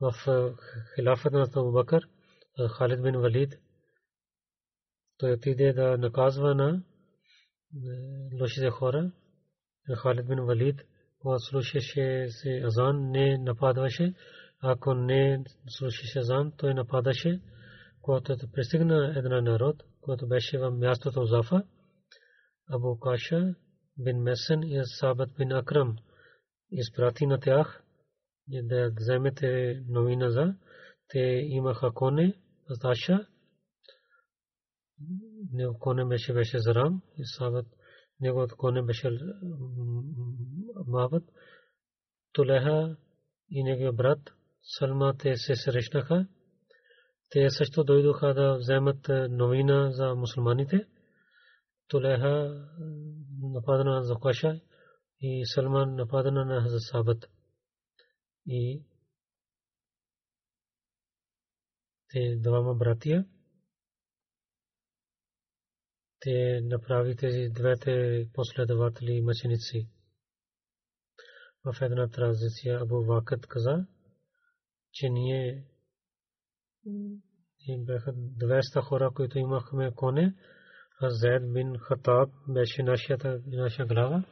В 0.02 0.14
хилафът 0.96 1.34
на 1.34 1.48
Абу 1.56 1.72
Бакър, 1.72 2.08
Халид 2.70 3.02
бин 3.02 3.16
Валид, 3.18 3.54
той 5.18 5.34
отиде 5.34 5.74
да 5.74 5.98
наказва 5.98 6.56
на 6.56 6.84
лошите 8.42 8.70
хора. 8.70 9.12
Халид 9.96 10.28
бин 10.28 10.40
Валид, 10.40 10.82
когато 11.20 11.44
слушаше 11.44 12.28
се 12.30 12.62
азан, 12.66 13.12
не 13.12 13.38
нападваше. 13.38 14.14
Ако 14.62 14.94
не 14.94 15.44
слушаше 15.68 16.20
азан, 16.20 16.52
той 16.58 16.74
нападаше. 16.74 17.42
Когато 18.02 18.38
пристигна 18.54 19.14
един 19.18 19.44
народ, 19.44 19.84
който 20.08 20.28
беше 20.28 20.58
в 20.58 20.72
мястото 20.72 21.26
Зафа, 21.26 21.64
Абу 22.70 23.00
Каша 23.00 23.56
бин 23.98 24.22
Месен 24.22 24.64
и 24.64 24.82
Сабат 24.86 25.30
бин 25.38 25.52
Акрам 25.52 25.96
изпрати 26.72 27.26
на 27.26 27.40
тях 27.40 27.84
да 28.48 28.92
вземете 29.00 29.82
новина 29.88 30.30
за. 30.30 30.56
Те 31.08 31.20
имаха 31.48 31.92
коне, 31.94 32.40
Аша, 32.84 33.28
него 35.54 35.80
коне 35.80 36.06
беше 36.06 36.34
беше 36.34 36.60
Зарам 36.60 37.02
и 37.18 37.26
Сабат, 37.26 37.66
неговото 38.20 38.58
коне 38.58 38.82
беше 38.82 39.10
Мават, 40.88 41.24
Тулеха 42.34 42.98
и 43.50 43.64
неговия 43.64 43.94
брат 43.94 44.20
Салма 44.62 45.14
те 45.18 45.38
се 45.38 45.56
срещнаха 45.56 46.28
те 47.30 47.50
също 47.50 47.84
дойдоха 47.84 48.34
да 48.34 48.58
вземат 48.58 49.10
новина 49.30 49.92
за 49.92 50.16
мусулманите. 50.16 50.88
Тулеха 51.88 52.66
нападна 53.42 53.92
на 53.96 54.04
Закаша 54.04 54.62
и 55.22 55.46
Салман 55.46 55.96
нападна 55.96 56.46
на 56.46 56.62
Хазрат 56.62 56.82
Сабат. 56.82 57.30
И 58.46 58.84
те 62.10 62.36
двама 62.40 62.76
братия. 62.76 63.26
Те 66.20 66.62
направи 66.64 67.16
тези 67.16 67.50
двете 67.50 68.26
последователи 68.34 69.22
мъченици. 69.22 69.90
В 71.64 71.82
една 71.82 72.08
транзиция 72.08 72.80
Абу 72.80 73.06
Вакът 73.06 73.48
каза, 73.48 73.88
че 74.92 75.10
ние 75.10 75.68
и 77.68 77.86
бяха 77.86 78.14
200 78.14 78.82
хора, 78.82 79.12
които 79.16 79.40
имахме 79.40 79.92
коне. 79.96 80.36
Зайд 81.02 81.54
бин 81.54 81.78
Хатаб 81.78 82.30
беше 82.48 82.84
нашата, 82.84 83.42
наша 83.48 83.86
глава. 83.86 84.24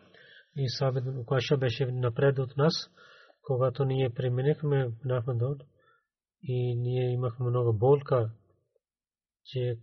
И 0.56 0.70
Сабит 0.70 1.04
бин 1.04 1.20
Укаша 1.20 1.58
беше 1.58 1.86
напред 1.86 2.40
от 2.40 2.58
нас. 2.58 2.74
Когато 3.42 3.86
ние 3.86 4.10
преминахме 4.10 4.92
на 5.06 5.22
Ахмадод 5.22 5.64
и 6.44 6.76
ние 6.76 7.12
имахме 7.12 7.50
много 7.50 7.78
болка, 7.78 8.32
че 9.46 9.78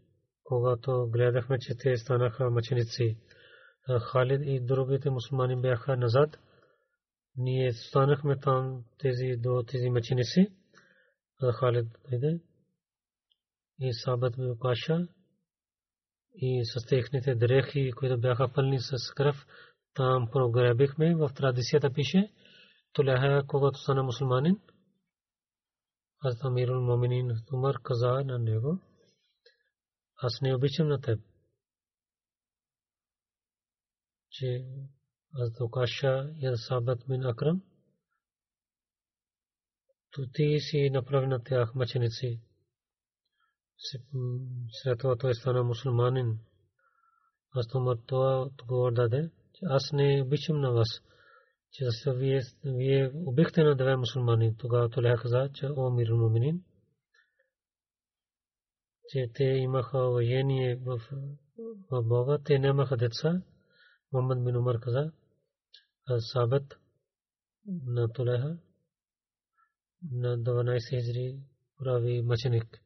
когато 0.45 1.09
гледахме, 1.11 1.59
че 1.59 1.77
те 1.79 1.97
станаха 1.97 2.51
мъченици. 2.51 3.17
Халид 4.01 4.41
и 4.45 4.61
другите 4.61 5.11
мусулмани 5.11 5.61
бяха 5.61 5.97
назад. 5.97 6.39
Ние 7.37 7.73
станахме 7.73 8.39
там 8.39 8.85
тези 8.99 9.37
до 9.39 9.63
тези 9.67 9.91
мъченици. 9.91 10.47
Халид 11.61 11.87
дойде 12.11 12.41
и 13.82 13.94
Сабът 13.94 14.36
бил 14.38 14.58
Паша 14.60 15.08
и 16.36 16.66
с 16.66 16.86
техните 16.86 17.36
дрехи, 17.36 17.92
които 17.92 18.20
бяха 18.20 18.54
пълни 18.54 18.80
с 18.80 19.14
кръв, 19.16 19.46
там 19.94 20.28
прогребихме. 20.32 21.16
В 21.16 21.30
традицията 21.36 21.94
пише, 21.94 22.32
Туляха, 22.94 23.48
когато 23.48 23.80
стана 23.80 24.04
мусулманин, 24.04 24.60
аз 26.20 26.44
Амирул 26.44 26.82
Моминин 26.82 27.32
Умар 27.54 27.76
каза 27.84 28.24
на 28.26 28.40
него, 28.40 28.80
аз 30.16 30.42
не 30.42 30.56
обичам 30.56 30.88
на 30.88 31.02
теб, 31.02 31.20
че 34.30 34.66
аз 35.34 35.52
Докаша 35.52 36.30
и 36.38 36.52
Сабът 36.56 37.04
бин 37.08 37.26
Акрам, 37.26 37.62
то 40.12 40.22
ти 40.34 40.60
си 40.60 40.90
направи 40.90 41.28
на 41.28 41.44
тях 41.44 41.76
мъченици 41.76 42.42
След 44.71 44.99
това 44.99 45.17
той 45.17 45.35
стана 45.35 45.65
мусулманин. 45.65 46.39
Аз 47.55 47.75
Умар 47.75 47.97
това 48.07 48.43
отговор 48.43 48.93
даде, 48.93 49.31
че 49.55 49.65
аз 49.65 49.93
не 49.93 50.23
обичам 50.27 50.61
на 50.61 50.73
вас, 50.73 50.89
че 51.73 51.85
защо 51.85 52.15
вие, 52.15 52.41
вие 52.65 53.13
убихте 53.15 53.63
на 53.63 53.77
две 53.77 53.97
мусулмани. 53.97 54.57
Тогава 54.57 54.89
той 54.89 55.15
каза, 55.23 55.49
че 55.55 55.67
о 55.67 55.91
мир 55.91 56.13
муминин, 56.13 56.65
че 59.09 59.31
те 59.35 59.45
имаха 59.45 60.11
воение 60.11 60.77
в, 60.77 61.01
в 61.91 62.03
Бога, 62.03 62.39
те 62.45 62.59
нямаха 62.59 62.97
деца. 62.97 63.43
Мухаммад 64.13 64.45
бин 64.45 64.57
Умар 64.57 64.81
каза, 64.81 65.13
Сабет 66.19 66.79
на 67.67 68.13
Тулеха 68.13 68.59
на 70.11 70.39
12 70.39 70.89
хижри 70.89 71.39
прави 71.79 72.23
мъченик. 72.23 72.83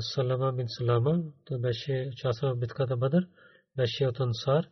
Салама 0.00 0.52
бин 0.52 0.66
Салама, 0.68 1.22
той 1.44 1.58
беше 1.58 2.08
участвал 2.12 2.54
в 2.54 2.58
битката 2.58 2.96
Бадър, 2.96 3.28
беше 3.76 4.06
от 4.06 4.20
Ансар, 4.20 4.66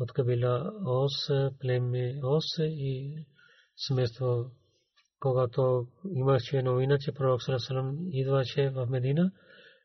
от 0.00 0.12
кабила 0.12 0.72
Ос, 0.86 1.30
племе 1.58 2.20
Ос 2.22 2.58
и 2.58 3.16
семейство. 3.76 4.50
Когато 5.20 5.86
имаше 6.14 6.62
новина, 6.62 6.98
че 6.98 7.12
пророк 7.12 7.42
Салам 7.42 7.98
идваше 8.10 8.70
в 8.70 8.86
Медина, 8.86 9.32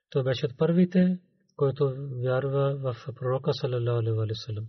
той 0.10 0.24
беше 0.24 0.46
от 0.46 0.58
първите, 0.58 1.20
който 1.56 1.96
вярва 2.24 2.78
в 2.78 3.16
пророка 3.16 3.54
Салалалаху 3.54 4.22
алейхи. 4.22 4.68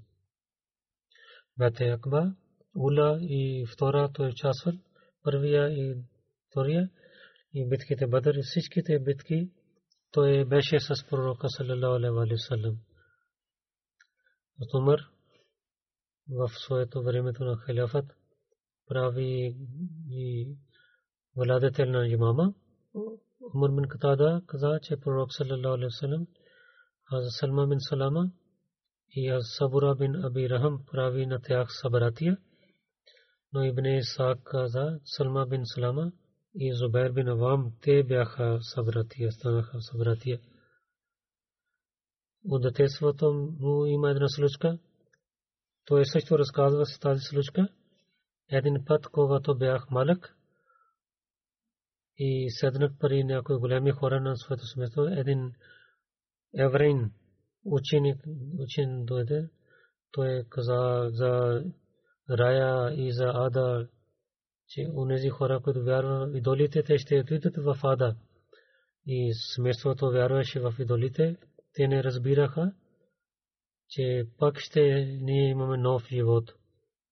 Бете 1.59 1.85
Акба, 1.85 2.35
Ула 2.75 3.19
и 3.21 3.67
втора 3.73 4.11
той 4.15 4.29
участвал, 4.29 4.75
първия 5.23 5.71
и 5.71 5.97
втория 6.51 6.91
и 7.55 7.69
битките 7.69 8.07
Бадър 8.07 8.39
всичките 8.43 8.99
битки 8.99 9.51
той 10.12 10.46
беше 10.46 10.80
с 10.80 11.06
пророка 11.10 11.48
саллалаху 11.50 11.96
алейхи 11.96 12.34
ва 12.34 12.38
саллям. 12.38 12.78
Умар 14.74 15.00
в 16.30 16.50
своето 16.50 17.04
времето 17.04 17.44
на 17.44 17.58
халифат 17.58 18.06
прави 18.88 19.58
и 20.10 20.56
владетел 21.36 21.86
на 21.86 22.08
имама. 22.08 22.54
Умар 23.54 23.70
бин 23.70 23.88
Катада 23.90 24.42
каза, 24.48 24.80
че 24.84 24.98
пророк 24.98 25.34
саллалаху 25.34 25.74
алейхи 25.74 25.86
ва 25.86 26.00
саллям 26.00 26.28
аз 27.12 27.38
Салма 27.40 27.68
бин 27.68 27.80
Салама 27.80 28.32
и 29.16 29.28
аз 29.30 29.44
Сабура 29.58 29.96
бин 29.96 30.16
Аби 30.26 30.50
Рахам 30.50 30.86
прави 30.92 31.26
на 31.26 31.40
тях 31.42 31.68
събратия. 31.82 32.38
Но 33.54 33.64
Ибн 33.64 33.86
Исаак 33.86 34.44
каза 34.44 35.00
Салма 35.06 35.46
бин 35.46 35.62
Салама 35.66 36.12
И 36.55 36.73
Зубайр 36.75 37.13
бин 37.13 37.29
Авам, 37.29 37.73
те 37.83 38.03
бяха 38.03 38.59
събратия, 38.61 39.33
станаха 39.33 39.81
събратия. 39.81 40.41
От 42.45 42.63
детеството 42.63 43.33
му 43.61 43.87
има 43.87 44.11
една 44.11 44.29
случка. 44.29 44.79
Той 45.85 46.07
също 46.07 46.39
разказва 46.39 46.87
с 46.87 46.99
тази 46.99 47.21
случка. 47.21 47.69
Един 48.51 48.85
път, 48.87 49.09
когато 49.09 49.59
бях 49.59 49.91
малък 49.91 50.37
и 52.17 52.51
седнах 52.51 52.99
пари 52.99 53.25
някои 53.25 53.59
големи 53.59 53.91
хора 53.91 54.21
на 54.21 54.37
своето 54.37 54.67
семейство, 54.67 55.03
един 55.03 55.53
еврейн 56.59 57.13
ученик, 57.65 58.25
учен 58.59 59.05
дойде, 59.05 59.49
той 60.13 60.45
каза 60.49 61.09
за 61.11 61.63
рая 62.31 62.95
и 62.95 63.13
за 63.13 63.33
ада, 63.35 63.89
че 64.69 64.89
унези 64.95 65.29
хора, 65.29 65.61
които 65.65 65.85
вярват 65.85 66.33
в 66.33 66.37
идолите, 66.37 66.83
те 66.83 66.99
ще 66.99 67.21
отидат 67.21 67.57
в 67.57 67.79
ада. 67.83 68.17
И 69.07 69.35
семейството 69.55 70.11
вярваше 70.11 70.61
в 70.61 70.75
идолите, 70.79 71.37
те 71.75 71.89
не 71.89 72.05
разбираха, 72.05 72.73
че 73.89 74.25
пак 74.39 74.59
ще 74.59 74.81
ние 75.21 75.51
имаме 75.51 75.77
нов 75.77 76.09
живот. 76.09 76.55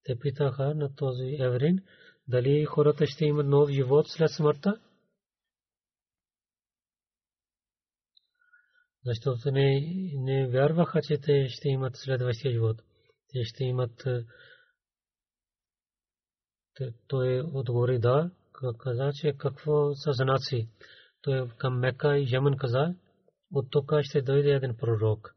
Те 0.02 0.18
питаха 0.18 0.74
на 0.74 0.94
този 0.94 1.36
еврин, 1.40 1.78
дали 2.28 2.64
хората 2.64 3.06
ще 3.06 3.24
имат 3.24 3.46
нов 3.46 3.70
живот 3.70 4.06
след 4.08 4.30
смъртта. 4.30 4.80
Защото 9.04 9.50
не, 9.50 9.80
не 10.14 10.48
вярваха, 10.48 11.00
че 11.02 11.18
те 11.18 11.48
ще 11.48 11.68
имат 11.68 11.96
следващия 11.96 12.52
живот. 12.52 12.82
Те 13.32 13.44
ще 13.44 13.64
имат. 13.64 14.04
Той 17.08 17.40
отговори 17.40 17.98
да, 17.98 18.30
каза, 18.78 19.10
че 19.14 19.32
какво 19.38 19.94
са 19.94 20.12
знаци. 20.12 20.68
Той 21.22 21.48
към 21.58 21.78
Мека 21.78 22.18
и 22.18 22.26
Ямен 22.30 22.56
каза, 22.56 22.94
от 23.52 23.66
тук 23.70 23.92
ще 24.02 24.22
дойде 24.22 24.50
един 24.50 24.76
пророк. 24.76 25.34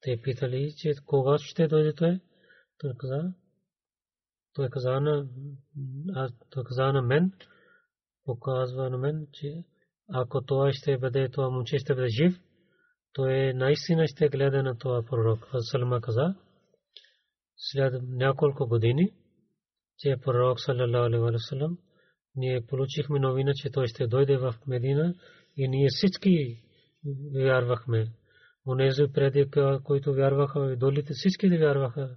Те 0.00 0.20
питали, 0.22 0.74
че 0.76 0.92
кога 1.06 1.38
ще 1.38 1.68
дойде 1.68 1.92
той? 1.92 2.20
Той 2.78 2.92
каза, 2.98 3.32
той 4.54 4.68
каза 4.70 5.00
на, 5.00 5.28
той 6.50 6.64
каза 6.64 6.92
на 6.92 7.02
мен, 7.02 7.32
показва 8.24 8.90
на 8.90 8.98
мен, 8.98 9.26
че 9.32 9.64
ако 10.08 10.42
това 10.42 10.72
ще 10.72 10.98
бъде, 10.98 11.28
това 11.28 11.50
момче 11.50 11.78
ще 11.78 11.94
бъде 11.94 12.08
жив, 12.08 12.40
той 13.12 13.52
наистина 13.54 14.06
ще 14.06 14.28
гледа 14.28 14.62
на 14.62 14.78
това 14.78 15.02
пророк. 15.02 15.48
Салма 15.60 16.00
каза, 16.00 16.34
след 17.56 18.02
няколко 18.02 18.66
години, 18.66 19.14
че 19.98 20.16
пророк 20.24 20.60
саллалаху 20.60 21.06
алейхи 21.06 21.32
ва 21.32 21.38
саллям, 21.38 21.78
ние 22.36 22.66
получихме 22.66 23.18
новина, 23.18 23.52
че 23.54 23.70
той 23.70 23.86
ще 23.86 24.06
дойде 24.06 24.36
в 24.36 24.54
Медина 24.66 25.14
и 25.56 25.68
ние 25.68 25.88
всички 25.90 26.62
вярвахме. 27.34 28.12
Онези 28.66 29.02
преди, 29.14 29.50
които 29.84 30.14
вярваха, 30.14 30.72
идолите 30.72 31.12
всички 31.14 31.48
да 31.48 31.58
вярваха, 31.58 32.16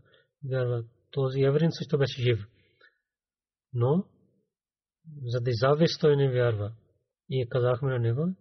вярват. 0.50 0.86
Този 1.12 1.42
еврин 1.42 1.72
също 1.72 1.98
беше 1.98 2.22
жив. 2.22 2.48
Но, 3.74 4.06
за 5.26 5.42
да 5.42 5.52
завист 5.54 6.02
той 6.02 6.16
не 6.16 6.32
вярва. 6.32 6.72
И 7.30 7.50
казахме 7.50 7.92
на 7.92 8.00
него, 8.00 8.36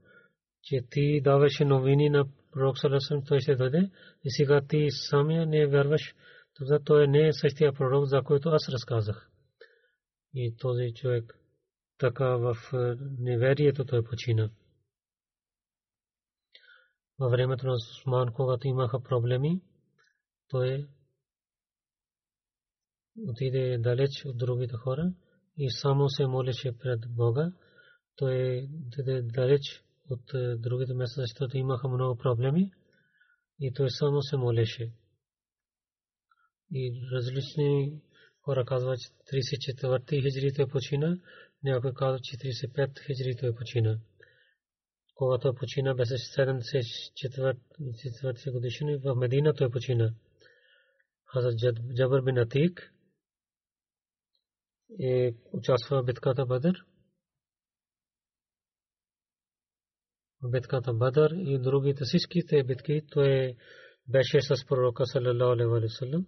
че 0.62 0.80
ти 0.90 1.20
даваше 1.20 1.64
новини 1.64 2.10
на 2.10 2.24
пророк 2.52 2.78
Салесъм, 2.78 3.24
той 3.24 3.40
ще 3.40 3.56
дойде 3.56 3.90
и 4.24 4.30
сега 4.30 4.60
ти 4.68 4.86
самия 4.90 5.46
не 5.46 5.66
вярваш, 5.66 6.14
тогава 6.56 6.84
той 6.84 7.08
не 7.08 7.28
е 7.28 7.32
същия 7.32 7.72
пророк, 7.72 8.04
за 8.04 8.22
който 8.22 8.48
аз 8.48 8.68
разказах. 8.68 9.30
И 10.34 10.56
този 10.58 10.92
човек 10.94 11.38
така 11.98 12.36
в 12.36 12.56
е, 12.72 12.76
неверието 13.18 13.84
той 13.84 14.04
почина. 14.04 14.50
Във 17.18 17.30
времето 17.30 17.66
на 17.66 17.72
Осман, 17.72 18.32
когато 18.32 18.68
имаха 18.68 19.02
проблеми, 19.02 19.62
той 20.48 20.88
отиде 23.28 23.78
далеч 23.78 24.24
от 24.24 24.38
другите 24.38 24.74
хора 24.76 25.12
и 25.56 25.70
само 25.70 26.08
се 26.08 26.26
молеше 26.26 26.78
пред 26.78 27.00
Бога. 27.08 27.52
Той 28.16 28.68
отиде 28.86 29.22
далеч 29.22 29.84
от 30.10 30.34
е, 30.34 30.56
другите 30.56 30.94
места, 30.94 31.20
защото 31.20 31.56
имаха 31.56 31.88
много 31.88 32.16
проблеми 32.18 32.72
и 33.60 33.72
той 33.72 33.90
само 33.90 34.22
се 34.22 34.36
молеше. 34.36 34.92
И 36.73 37.01
различни 37.11 38.01
хора 38.41 38.65
казват, 38.65 38.99
че 38.99 39.09
34 39.35 40.21
хиджри 40.21 40.53
той 40.55 40.67
почина, 40.67 41.17
някой 41.63 41.93
казва, 41.93 42.19
че 42.23 42.37
35 42.37 43.05
хиджри 43.05 43.35
той 43.39 43.55
почина. 43.55 43.99
Когато 45.15 45.53
почина, 45.53 45.95
беше 45.95 46.13
74 46.13 48.51
годишни, 48.51 48.97
в 48.97 49.15
Медина 49.15 49.53
той 49.53 49.69
почина. 49.69 50.13
Хазрат 51.25 51.55
Джабър 51.95 52.21
бин 52.21 52.37
Атик 52.37 52.93
е 54.99 55.33
участва 55.53 56.01
в 56.01 56.05
битката 56.05 56.45
Бадър. 56.45 56.85
битката 60.43 60.93
Бадър 60.93 61.31
и 61.31 61.59
другите 61.59 62.05
всичките 62.05 62.63
битки, 62.63 63.01
той 63.11 63.55
беше 64.07 64.41
с 64.41 64.65
пророка 64.65 65.05
саллалаху 65.05 65.51
алейхи 65.51 65.69
ва 65.69 65.89
саллям 65.89 66.27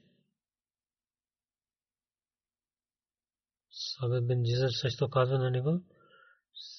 Сабат 3.90 4.26
бин 4.26 4.42
Джизър 4.44 4.70
също 4.70 5.08
казва 5.08 5.38
на 5.38 5.50
него. 5.50 5.82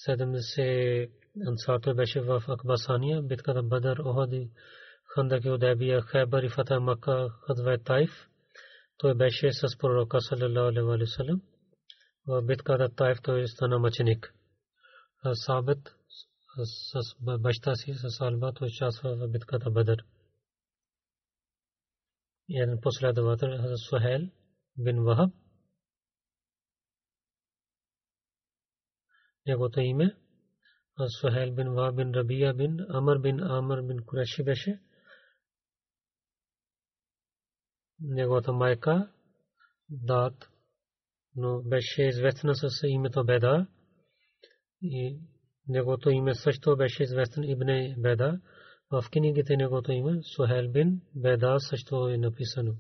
70 0.08 1.12
ансар 1.48 1.94
беше 1.94 2.22
в 2.22 2.44
Акбасания, 2.48 3.22
битката 3.22 3.64
Бадър, 3.64 3.98
Охади, 3.98 4.52
Хандак 5.04 5.46
Удайбия, 5.46 6.02
Хайбар 6.02 6.44
и 6.44 6.50
Фата 6.50 6.80
Макка, 6.80 7.30
Хадва 7.30 7.78
Тайф. 7.78 8.30
Той 8.98 9.16
беше 9.16 9.52
с 9.52 9.78
пророка 9.78 10.22
саллалаху 10.22 10.68
алейхи 10.68 10.82
ва 10.82 11.08
саллям. 11.08 11.42
В 12.28 12.42
битката 12.42 12.96
Тайф 12.96 13.18
той 13.24 13.48
стана 13.48 13.80
мъченик. 13.80 14.34
Сабат 15.34 15.96
с 16.66 17.16
баща 17.40 17.76
си, 17.76 17.94
с 17.94 18.22
Алба, 18.22 18.54
той 18.54 18.68
участва 18.68 19.16
в 19.16 19.28
битката 19.28 19.72
Бадър. 19.72 20.04
Един 22.50 22.82
последовател, 22.82 23.78
Сухел 23.78 24.22
бин 24.78 25.04
Вахаб, 25.04 25.32
неговото 29.48 29.80
име. 29.80 30.16
А 31.00 31.10
Сухел 31.10 31.52
бин 31.52 31.70
Ва 31.70 31.94
бин 31.94 32.12
Рабия 32.12 32.54
бин 32.54 32.78
Амр 32.90 33.20
бин 33.20 33.44
Амр 33.44 33.82
бин 33.82 34.06
Куреши 34.06 34.44
беше. 34.44 34.80
Неговата 38.00 38.54
майка 38.54 39.12
Дат, 39.90 40.50
но 41.36 41.62
беше 41.62 42.04
известна 42.04 42.56
с 42.56 42.88
името 42.88 43.26
Беда. 43.26 43.68
И 44.82 45.20
неговото 45.68 46.10
име 46.10 46.36
също 46.36 46.78
беше 46.78 47.04
известен 47.04 47.44
Ибне 47.44 47.96
Беда. 47.98 48.40
В 48.92 49.06
книгите 49.12 49.58
неговото 49.58 49.92
име 49.92 50.20
Сухел 50.36 50.72
бин 50.72 51.02
Беда 51.16 51.60
също 51.60 52.08
е 52.08 52.18
написано. 52.18 52.76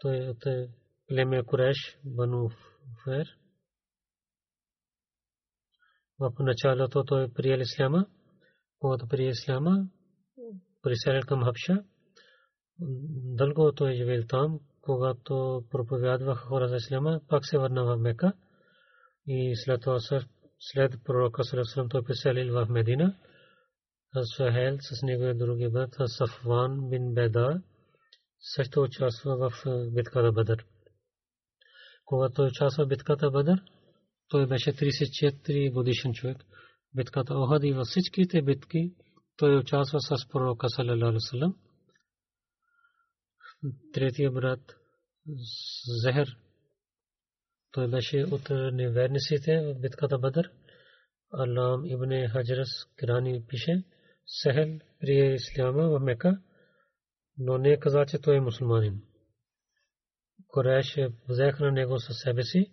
Той 0.00 0.16
е 0.16 0.30
от 0.30 0.44
племе 1.08 1.44
Куреш, 1.44 1.98
Бану 2.04 2.48
Фер. 3.04 3.26
В 6.23 6.43
началото 6.43 7.03
той 7.03 7.33
приел 7.33 7.59
исляма, 7.59 8.05
когато 8.79 9.07
приел 9.07 9.29
исляма, 9.29 9.87
приселил 10.81 11.21
към 11.21 11.43
Хабша. 11.43 11.83
Дълго 13.37 13.71
той 13.71 13.93
живел 13.93 14.23
там, 14.27 14.59
когато 14.81 15.63
проповядваха 15.71 16.47
хора 16.47 16.67
за 16.67 16.75
исляма, 16.75 17.21
пак 17.27 17.45
се 17.45 17.57
върна 17.57 17.83
в 17.85 17.97
Мека 17.97 18.33
и 19.27 19.53
след 19.55 19.81
това 19.81 19.99
след 20.59 20.93
пророка 21.03 21.43
Салесалам 21.43 21.89
той 21.89 22.03
приселил 22.03 22.53
в 22.53 22.67
Медина. 22.69 23.15
Сахел 24.37 24.77
с 24.79 25.03
него 25.03 25.23
и 25.23 25.33
други 25.33 25.69
брат 25.69 25.95
Сафван 26.05 26.89
бин 26.89 27.13
Беда 27.13 27.61
също 28.39 28.81
участва 28.81 29.37
в 29.37 29.51
битката 29.91 30.31
Бадър. 30.31 30.65
Когато 32.05 32.41
участва 32.41 32.85
в 32.85 32.87
битката 32.87 33.31
Бадър, 33.31 33.61
той 34.32 34.46
беше 34.46 34.72
34 34.72 35.72
годишен 35.72 36.14
човек. 36.14 36.38
Битката 36.94 37.34
Охад 37.34 37.64
и 37.64 37.72
във 37.72 37.86
всичките 37.86 38.42
битки 38.42 38.94
той 39.36 39.56
участва 39.56 40.00
с 40.00 40.28
пророка 40.28 40.68
салалалаху 40.68 41.20
салам. 41.20 41.56
Третия 43.92 44.30
брат 44.30 44.76
Зехер 46.02 46.36
той 47.72 47.88
беше 47.88 48.24
от 48.30 48.50
неверниците 48.50 49.60
в 49.60 49.80
битката 49.80 50.18
Бадър. 50.18 50.50
Алам 51.32 51.84
ибн 51.84 52.28
Хаджрас 52.28 52.68
Кирани 52.98 53.46
пише, 53.46 53.84
Сехел 54.26 54.78
прие 55.00 55.34
исляма 55.34 55.88
в 55.88 56.00
Мека, 56.00 56.40
но 57.38 57.58
не 57.58 57.80
каза, 57.80 58.04
че 58.08 58.18
той 58.18 58.36
е 58.36 58.40
мусулманин. 58.40 59.02
Кореш 60.46 60.96
взеха 61.28 61.64
на 61.64 61.72
него 61.72 62.00
със 62.00 62.18
себе 62.18 62.42
си 62.42 62.72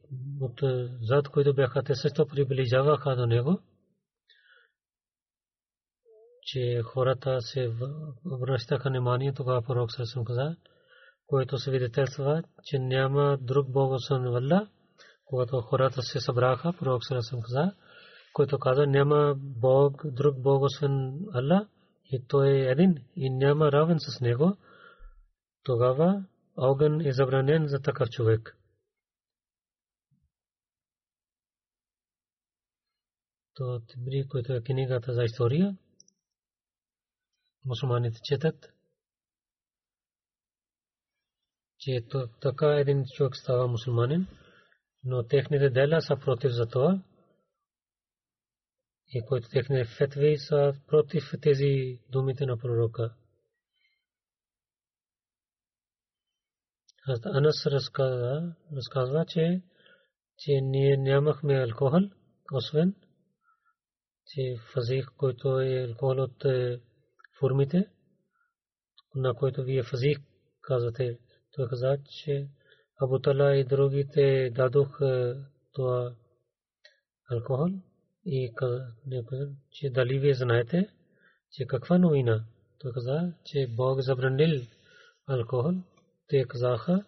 от 0.41 0.59
зад 1.01 1.27
които 1.27 1.53
бяха, 1.53 1.83
те 1.83 1.95
също 1.95 2.27
приближаваха 2.27 3.15
до 3.15 3.25
него, 3.25 3.59
че 6.41 6.81
хората 6.83 7.41
се 7.41 7.73
връщаха 8.41 8.89
внимание, 8.89 9.33
тогава 9.33 9.61
пророк 9.61 9.91
Сърсъм 9.91 10.25
каза, 10.25 10.55
което 11.27 11.57
свидетелства, 11.57 12.43
че 12.63 12.79
няма 12.79 13.37
друг 13.41 13.71
Бог 13.71 13.93
освен 13.93 14.25
Аллах. 14.25 14.67
Когато 15.25 15.61
хората 15.61 16.01
се 16.01 16.19
събраха, 16.19 16.73
пророк 16.79 17.05
Сърсъм 17.05 17.39
каза, 17.41 17.71
който 18.33 18.59
каза, 18.59 18.87
няма 18.87 19.35
Бог, 19.37 20.01
друг 20.05 20.41
Бог 20.41 20.63
освен 20.63 21.19
Аллах, 21.33 21.67
и 22.11 22.27
той 22.27 22.49
е 22.49 22.71
един, 22.71 22.95
и 23.15 23.29
няма 23.29 23.71
равен 23.71 23.97
с 23.99 24.21
него, 24.21 24.57
тогава 25.63 26.23
огън 26.57 27.01
е 27.01 27.11
забранен 27.11 27.67
за 27.67 27.79
такъв 27.79 28.09
човек. 28.09 28.57
То 33.55 33.81
Тибри, 33.87 34.27
който 34.29 34.53
е 34.53 34.63
книгата 34.63 35.13
за 35.13 35.23
история, 35.23 35.77
мусулманите 37.65 38.19
четат, 38.23 38.73
че 41.79 42.05
така 42.41 42.67
един 42.67 43.05
човек 43.15 43.35
става 43.35 43.67
мусулманин, 43.67 44.27
но 45.03 45.23
техните 45.23 45.69
дела 45.69 46.01
са 46.01 46.15
против 46.15 46.51
за 46.51 46.65
това, 46.65 47.03
и 49.07 49.25
които 49.25 49.49
техните 49.49 49.95
фетви 49.97 50.37
са 50.37 50.73
против 50.87 51.23
тези 51.41 51.99
думите 52.09 52.45
на 52.45 52.57
пророка. 52.57 53.15
Анас 57.25 57.65
разказва, 57.65 59.25
че, 59.27 59.61
че 60.37 60.51
ние 60.61 60.97
нямахме 60.97 61.53
алкохол, 61.53 62.01
освен 62.53 62.95
че 64.30 64.56
фазих, 64.72 65.06
който 65.16 65.60
е 65.60 65.86
алкохол 65.88 66.22
от 66.22 66.44
формите, 67.40 67.88
на 69.14 69.34
който 69.34 69.62
вие 69.62 69.82
фазих 69.82 70.18
казвате, 70.62 71.18
той 71.52 71.68
каза, 71.68 71.98
че 72.04 72.48
Абу 73.00 73.18
Тала 73.18 73.56
и 73.56 73.64
другите 73.64 74.50
дадох 74.54 74.98
това 75.72 76.14
алкохол 77.30 77.68
и 78.24 78.52
каза, 78.54 78.86
че 79.70 79.90
дали 79.90 80.18
вие 80.18 80.34
знаете, 80.34 80.88
че 81.50 81.66
каква 81.66 81.98
новина? 81.98 82.44
Той 82.78 82.92
каза, 82.92 83.32
че 83.44 83.66
Бог 83.76 84.00
забранил 84.00 84.60
алкохол. 85.26 85.74
Те 86.28 86.44
казаха, 86.44 87.04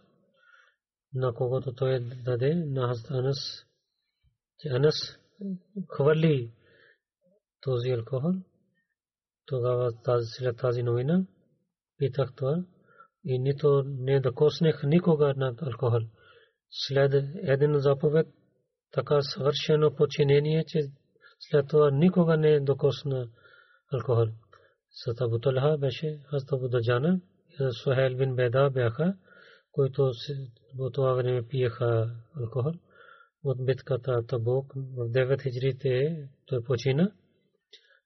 на 1.14 1.34
когото 1.34 1.72
той 1.72 2.00
даде, 2.00 2.54
на 2.54 2.94
Анас, 3.10 3.66
че 4.58 4.68
Анас 4.68 4.94
хвали 5.88 6.52
този 7.62 7.90
алкохол. 7.90 8.32
Тогава 9.46 9.92
тази 10.04 10.26
след 10.26 10.56
тази 10.56 10.82
новина 10.82 11.26
питах 11.98 12.28
това 12.36 12.64
и 13.24 13.38
нито 13.38 13.82
не 13.86 14.20
докоснех 14.20 14.82
никога 14.84 15.34
на 15.36 15.54
алкохол. 15.62 16.00
След 16.70 17.12
един 17.42 17.78
заповед 17.78 18.26
така 18.92 19.22
съвършено 19.22 19.94
подчинение, 19.94 20.64
че 20.66 20.80
след 21.40 21.68
това 21.68 21.90
никога 21.90 22.36
не 22.36 22.60
докосна 22.60 23.28
алкохол. 23.92 24.26
Сата 24.90 25.28
Буталха 25.28 25.78
беше 25.78 26.20
Хазта 26.30 26.56
Даджана, 26.56 27.20
Сухел 27.82 28.16
бин 28.16 28.36
Беда 28.36 28.70
бяха, 28.70 29.16
които 29.72 30.12
в 30.78 30.90
това 30.92 31.12
време 31.14 31.48
пиеха 31.48 32.10
алкохол. 32.40 32.72
От 33.44 33.64
битката 33.64 34.26
Табук 34.26 34.74
в 34.74 35.10
9 35.10 35.42
хиджрите 35.42 36.28
той 36.46 36.62
почина 36.64 37.12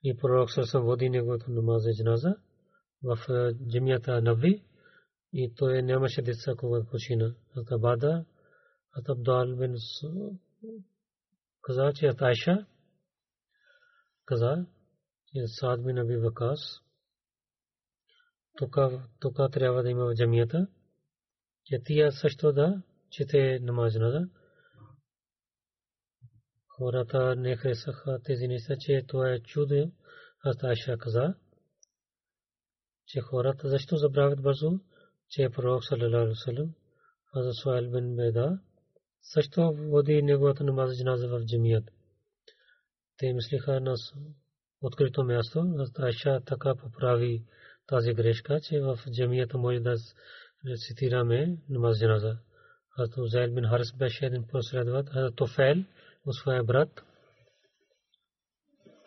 и 0.10 0.18
пророк 0.18 0.52
Сърсъм 0.52 0.84
води 0.84 1.10
неговото 1.10 1.52
намаз 1.52 1.86
и 1.88 1.96
джаназа 1.96 2.36
в 3.04 3.18
джемията 3.70 4.22
Нави 4.22 4.64
и 5.34 5.54
той 5.56 5.82
нямаше 5.82 6.22
деца, 6.22 6.54
когато 6.58 6.88
почина. 6.88 7.36
Ата 7.58 7.78
Бада, 7.78 8.26
Ата 8.98 9.12
Абдал 9.12 9.56
бин 9.56 9.76
каза, 11.62 11.92
че 11.96 12.08
Атайша 12.08 12.66
каза, 14.26 14.66
че 15.26 15.48
Саад 15.48 15.84
бин 15.84 15.98
Аби 15.98 16.18
Вакас 16.18 16.60
тук 19.20 19.40
трябва 19.52 19.84
да 19.84 19.90
има 19.90 20.06
в 20.06 20.16
джамията, 20.16 20.68
че 21.66 21.80
тия 21.84 22.12
също 22.12 22.54
да 22.54 22.82
чете 23.10 23.60
намаз 23.62 23.96
наза 23.96 24.30
хората 26.78 27.36
не 27.36 27.56
харесаха 27.56 28.20
тези 28.24 28.48
неща, 28.48 28.76
че 28.80 29.04
това 29.08 29.32
е 29.32 29.40
чудо, 29.40 29.92
Хазрат 30.48 30.64
Айша 30.64 30.98
каза, 30.98 31.34
че 33.08 33.22
хората 33.22 33.70
защо 33.70 33.98
забравят 33.98 34.42
бързо, 34.42 34.80
че 35.30 35.50
пророк 35.50 35.84
саллалаху 35.86 36.16
алейхи 36.16 36.30
васалам 36.30 36.74
Хазрат 37.34 37.56
Суайл 37.56 37.92
бин 37.92 38.16
Беда 38.16 38.60
също 39.22 39.74
води 39.78 40.22
неговата 40.22 40.64
намаз 40.64 40.98
джаназа 40.98 41.28
в 41.28 41.46
джамият. 41.46 41.92
Те 43.18 43.34
мислиха 43.34 43.80
на 43.82 43.96
открито 44.82 45.24
място, 45.24 45.60
Хазрат 45.78 46.00
Айша 46.00 46.42
така 46.46 46.76
поправи 46.76 47.46
тази 47.88 48.14
грешка, 48.14 48.60
че 48.62 48.80
в 48.80 49.00
джамията 49.12 49.58
може 49.58 49.80
да 49.80 49.96
рецитираме 50.66 51.58
намаз 51.70 52.00
джаназа. 52.00 52.38
Хазрат 52.90 53.18
Узайл 53.18 53.54
бин 53.54 53.70
Харис 53.70 53.94
беше 53.98 54.26
един 54.26 54.48
последовател, 54.48 55.14
Хазрат 55.14 55.36
Тофел, 55.36 55.84
своя 56.32 56.64
брат, 56.64 57.04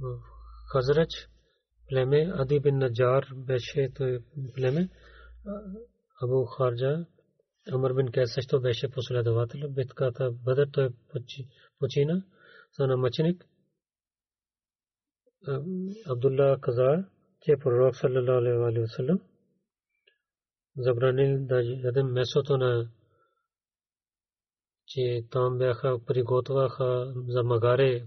ва 0.00 0.08
саллям. 0.08 0.22
Хазрач 0.72 1.28
племе 1.88 2.32
Ади 2.34 2.60
бин 2.60 2.78
Наджар 2.78 3.26
беше 3.34 3.92
той 3.94 4.20
племе 4.54 4.88
Абу 6.22 6.44
Харджа 6.44 7.06
Амр 7.72 7.94
бин 7.94 8.12
Кайс 8.12 8.34
също 8.34 8.60
беше 8.60 8.90
последовател 8.90 9.70
битката 9.70 10.30
Бадър 10.30 10.68
той 10.72 10.90
почина 11.78 12.24
за 12.78 12.96
мъченик 12.96 13.46
Абдулла 16.06 16.58
каза 16.60 17.04
че 17.42 17.56
пророк 17.56 17.96
саллалаху 17.96 18.64
алейхи 18.64 18.80
ва 18.80 18.88
саллям 18.88 19.20
забранил 20.76 21.46
да 21.46 21.62
ядем 21.62 22.06
месото 22.06 22.56
на 22.56 22.90
че 24.86 25.24
там 25.30 25.58
бяха 25.58 25.98
приготвяха 26.06 27.12
за 27.28 27.42
магаре 27.42 28.06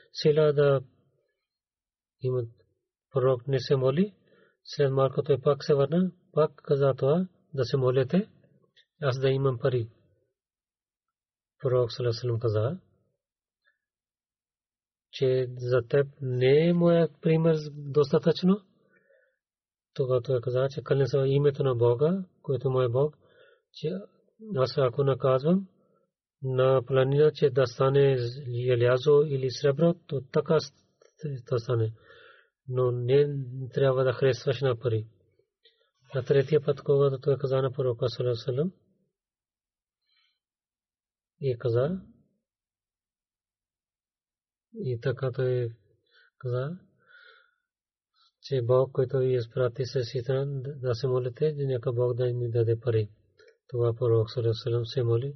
сила 0.13 0.53
да 0.53 0.81
имат 2.21 2.49
пророк 3.11 3.47
не 3.47 3.59
се 3.59 3.75
моли. 3.75 4.15
След 4.63 4.91
малко 4.91 5.23
той 5.23 5.41
пак 5.41 5.63
се 5.63 5.73
върна, 5.75 6.11
пак 6.31 6.51
каза 6.55 6.93
това, 6.97 7.27
да 7.53 7.65
се 7.65 7.77
молите, 7.77 8.29
аз 9.01 9.19
да 9.19 9.29
имам 9.29 9.59
пари. 9.59 9.89
Пророк 11.61 11.91
Салесалам 11.91 12.39
каза, 12.39 12.79
че 15.11 15.47
за 15.57 15.81
теб 15.89 16.07
не 16.21 16.67
е 16.67 16.73
моя 16.73 17.09
пример 17.21 17.55
достатъчно. 17.71 18.61
Тогава 19.93 20.21
той 20.21 20.41
каза, 20.41 20.67
че 20.69 20.83
кълне 20.83 21.05
името 21.25 21.63
на 21.63 21.75
Бога, 21.75 22.25
което 22.41 22.69
му 22.69 22.81
е 22.81 22.89
Бог, 22.89 23.17
че 23.73 23.89
аз 24.55 24.77
ако 24.77 25.03
наказвам, 25.03 25.67
на 26.43 26.81
планина, 26.85 27.31
че 27.31 27.49
да 27.49 27.67
стане 27.67 28.17
желязо 28.65 29.21
или 29.27 29.51
сребро, 29.51 29.93
то 30.07 30.21
така 30.31 30.57
да 31.49 31.59
стане. 31.59 31.93
Но 32.67 32.91
не 32.91 33.27
трябва 33.73 34.03
да 34.03 34.13
харесваш 34.13 34.61
на 34.61 34.79
пари. 34.79 35.07
На 36.15 36.23
третия 36.23 36.61
път, 36.61 36.81
когато 36.81 37.19
той 37.19 37.37
каза 37.37 37.61
на 37.61 37.71
пророка 37.71 38.05
Салам, 38.09 38.71
и 41.41 41.57
каза, 41.57 42.01
и 44.73 44.99
така 45.01 45.31
той 45.31 45.69
каза, 46.37 46.77
че 48.41 48.61
Бог, 48.61 48.91
който 48.91 49.17
ви 49.17 49.33
изпрати 49.33 49.85
се 49.85 50.03
ситан, 50.03 50.61
да 50.63 50.95
се 50.95 51.07
молите, 51.07 51.53
нека 51.57 51.93
Бог 51.93 52.13
да 52.13 52.33
ни 52.33 52.51
даде 52.51 52.79
пари. 52.79 53.09
Това 53.67 53.93
пророк 53.93 54.31
Салам 54.31 54.85
се 54.85 55.03
моли 55.03 55.35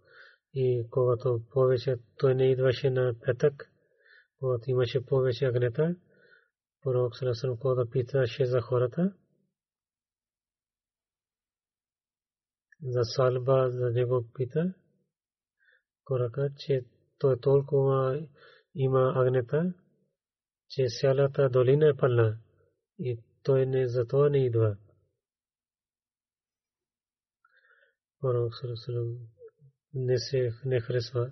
и 0.53 0.87
когато 0.89 1.41
повече 1.49 1.95
той 2.17 2.35
не 2.35 2.51
идваше 2.51 2.89
на 2.89 3.15
петък, 3.25 3.71
когато 4.39 4.71
имаше 4.71 5.05
повече 5.05 5.45
агнета, 5.45 5.95
пророк 6.81 7.15
Салесалам 7.15 7.57
когато 7.57 7.89
питаше 7.89 8.45
за 8.45 8.61
хората, 8.61 9.13
за 12.83 13.03
салба, 13.03 13.69
за 13.69 13.89
него 13.89 14.25
пита, 14.33 14.73
корака, 16.03 16.49
че 16.57 16.85
той 17.17 17.39
толкова 17.39 18.27
има 18.75 19.13
агнета, 19.15 19.73
че 20.69 20.85
цялата 20.99 21.49
долина 21.49 21.89
е 21.89 21.97
пълна 21.97 22.37
и 22.99 23.19
той 23.43 23.65
не 23.65 23.87
за 23.87 24.07
това 24.07 24.29
не 24.29 24.45
идва. 24.45 24.77
Пророк 28.21 28.55
Салесалам 28.55 29.17
не 29.93 30.17
се 30.17 30.51
не 30.65 30.81
харесва. 30.81 31.31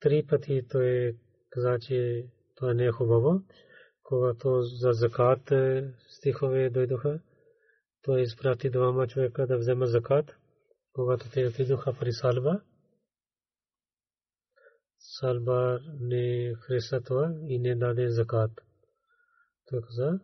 Три 0.00 0.26
пъти 0.26 0.66
той 0.70 1.16
каза, 1.50 1.78
че 1.80 2.26
това 2.56 2.74
не 2.74 2.84
е 2.84 2.90
хубаво. 2.90 3.42
когато 4.02 4.62
за 4.62 4.92
закат 4.92 5.52
стихове 6.08 6.70
дойдоха, 6.70 7.20
той 8.02 8.22
изпрати 8.22 8.70
двама 8.70 9.06
човека 9.06 9.46
да 9.46 9.58
взема 9.58 9.86
закат, 9.86 10.36
когато 10.92 11.30
те 11.30 11.46
отидоха 11.46 11.96
при 12.00 12.12
Салба. 12.12 12.60
Салба 14.98 15.80
не 16.00 16.54
хареса 16.54 17.00
това 17.00 17.34
и 17.48 17.58
не 17.58 17.76
даде 17.76 18.08
закат. 18.08 18.50
Той 19.66 19.80
каза, 19.80 20.20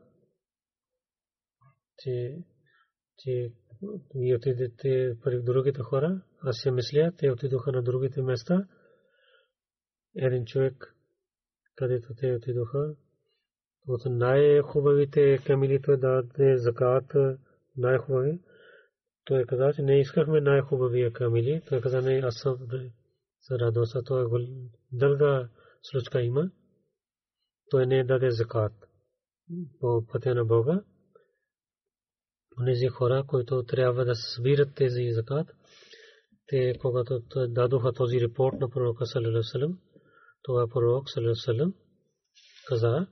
че, 1.98 2.44
че 3.18 3.52
вие 4.14 4.36
отидете 4.36 5.16
при 5.22 5.42
другите 5.42 5.82
хора. 5.82 6.22
Аз 6.40 6.56
си 6.56 6.70
мисля, 6.70 7.12
те 7.18 7.30
отидоха 7.30 7.72
на 7.72 7.82
другите 7.82 8.22
места. 8.22 8.68
Един 10.16 10.44
човек, 10.44 10.94
където 11.76 12.14
те 12.14 12.34
отидоха, 12.34 12.94
от 13.88 14.00
най-хубавите 14.06 15.38
камили 15.46 15.82
той 15.82 15.96
даде 15.96 16.56
закат 16.56 17.14
най-хубави. 17.76 18.40
Той 19.24 19.44
каза, 19.44 19.72
че 19.74 19.82
не 19.82 20.00
искахме 20.00 20.40
най-хубавия 20.40 21.12
камили. 21.12 21.62
Той 21.68 21.80
каза, 21.80 22.02
не, 22.02 22.20
аз 22.24 22.34
съм 22.34 22.58
се 23.40 23.54
радоса. 23.58 24.02
Той 24.02 24.26
дълга 24.92 25.48
случка 25.82 26.22
има. 26.22 26.50
Той 27.70 27.86
не 27.86 28.04
даде 28.04 28.30
закат 28.30 28.72
по 29.80 30.06
пътя 30.06 30.34
на 30.34 30.44
Бога. 30.44 30.84
Онези 32.62 32.86
хора, 32.86 33.24
които 33.26 33.62
трябва 33.62 34.04
да 34.04 34.14
събират 34.14 34.74
тези 34.74 35.10
закат, 35.10 35.48
те 36.46 36.74
когато 36.80 37.20
дадоха 37.48 37.92
този 37.92 38.20
репорт 38.20 38.56
на 38.60 38.70
пророка 38.70 39.06
Салалалалалалам, 39.06 39.78
това 40.42 40.68
пророк 40.68 41.10
Салалалалалам 41.10 41.74
каза, 42.68 43.06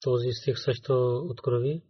този 0.00 0.28
стих 0.32 0.58
също 0.58 1.16
открови. 1.30 1.82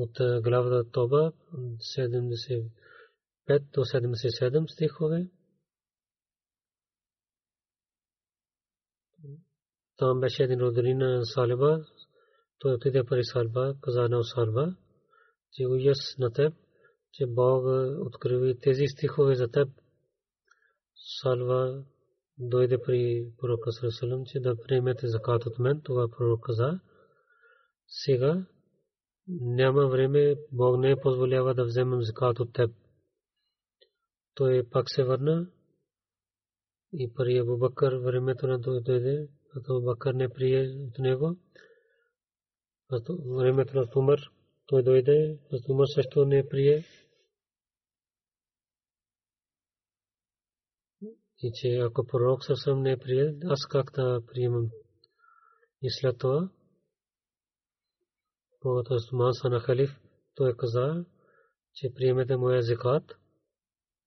От 0.00 0.42
главата 0.42 0.90
Тоба 0.90 1.32
75 1.54 2.70
до 3.48 3.80
77 3.80 4.72
стихове. 4.72 5.26
Там 9.96 10.20
беше 10.20 10.42
един 10.42 10.60
родолин 10.60 11.24
Салиба. 11.24 11.84
Той 12.58 12.74
отиде 12.74 13.04
при 13.04 13.24
Салба, 13.24 13.74
каза 13.80 14.08
на 14.08 14.24
Салба, 14.24 14.76
че 15.52 15.66
уяс 15.66 16.18
на 16.18 16.32
теб 16.32 16.54
че 17.12 17.26
Бог 17.26 17.64
откриви 18.06 18.60
тези 18.60 18.86
стихове 18.86 19.34
за 19.34 19.48
теб. 19.48 19.68
Салва 21.22 21.84
дойде 22.38 22.82
при 22.82 23.26
пророка 23.38 23.72
Сарасалам, 23.72 24.24
че 24.26 24.40
да 24.40 24.56
приемете 24.56 25.08
закат 25.08 25.46
от 25.46 25.58
мен. 25.58 25.80
Това 25.84 26.08
пророк 26.08 26.44
каза. 26.44 26.80
Сега 27.86 28.46
няма 29.40 29.88
време, 29.88 30.36
Бог 30.52 30.78
не 30.78 31.00
позволява 31.00 31.54
да 31.54 31.64
вземем 31.64 32.02
закат 32.02 32.40
от 32.40 32.52
теб. 32.52 32.70
Той 34.34 34.68
пак 34.70 34.90
се 34.90 35.04
върна 35.04 35.50
и 36.92 37.14
при 37.14 37.38
Абу 37.38 37.58
Бакър 37.58 37.96
времето 37.96 38.46
на 38.46 38.58
дойде, 38.58 39.28
Абу 39.56 39.80
Бакър 39.80 40.14
не 40.14 40.28
прие 40.28 40.86
от 40.88 40.98
него. 40.98 41.36
Времето 43.36 43.76
на 43.76 43.86
Умар 43.96 44.20
той 44.66 44.82
дойде, 44.82 45.38
Умар 45.68 45.86
също 45.86 46.24
не 46.24 46.48
прие. 46.48 46.84
и 51.42 51.52
че 51.54 51.76
ако 51.76 52.06
пророк 52.06 52.44
съвсем 52.44 52.82
не 52.82 52.98
прие, 52.98 53.34
аз 53.44 53.66
как 53.66 53.92
да 53.94 54.22
приемам. 54.26 54.70
И 55.82 55.90
след 55.90 56.18
това, 56.18 56.50
когато 58.60 58.94
Осман 58.94 59.34
стана 59.34 59.60
халиф, 59.60 59.90
той 60.34 60.56
каза, 60.56 61.04
че 61.74 61.94
приемете 61.94 62.36
моя 62.36 62.62
зикат, 62.62 63.16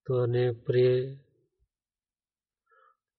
това 0.04 0.28
не 0.28 0.64
прие 0.66 1.20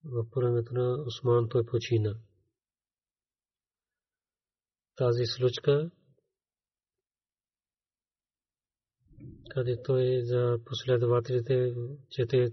в 0.05 0.26
времето 0.37 0.74
на 0.74 1.05
Осман 1.07 1.49
той 1.49 1.66
почина. 1.66 2.14
Тази 4.97 5.22
случка, 5.26 5.91
къде 9.51 9.82
той 9.85 10.20
за 10.22 10.59
последователите, 10.64 11.74
че 12.11 12.26
те 12.26 12.51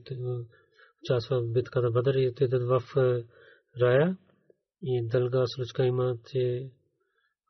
участва 1.03 1.41
в 1.41 1.51
битката 1.51 1.91
Бадър 1.91 2.13
и 2.13 2.29
отидат 2.29 2.63
в 2.63 2.83
рая. 3.81 4.17
И 4.83 5.07
дълга 5.07 5.43
случка 5.47 5.85
има, 5.85 6.17
че 6.31 6.71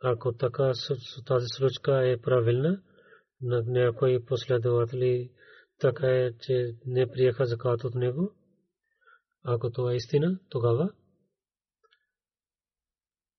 ако 0.00 0.32
така 0.32 0.72
тази 1.26 1.46
случка 1.48 2.08
е 2.08 2.20
правилна, 2.20 2.82
на 3.42 3.62
някои 3.66 4.24
последователи 4.24 5.30
така 5.78 6.06
е, 6.06 6.32
че 6.40 6.74
не 6.86 7.10
приеха 7.10 7.46
закат 7.46 7.84
от 7.84 7.94
него, 7.94 8.34
ако 9.42 9.70
това 9.70 9.92
е 9.92 9.96
истина, 9.96 10.38
тогава, 10.48 10.92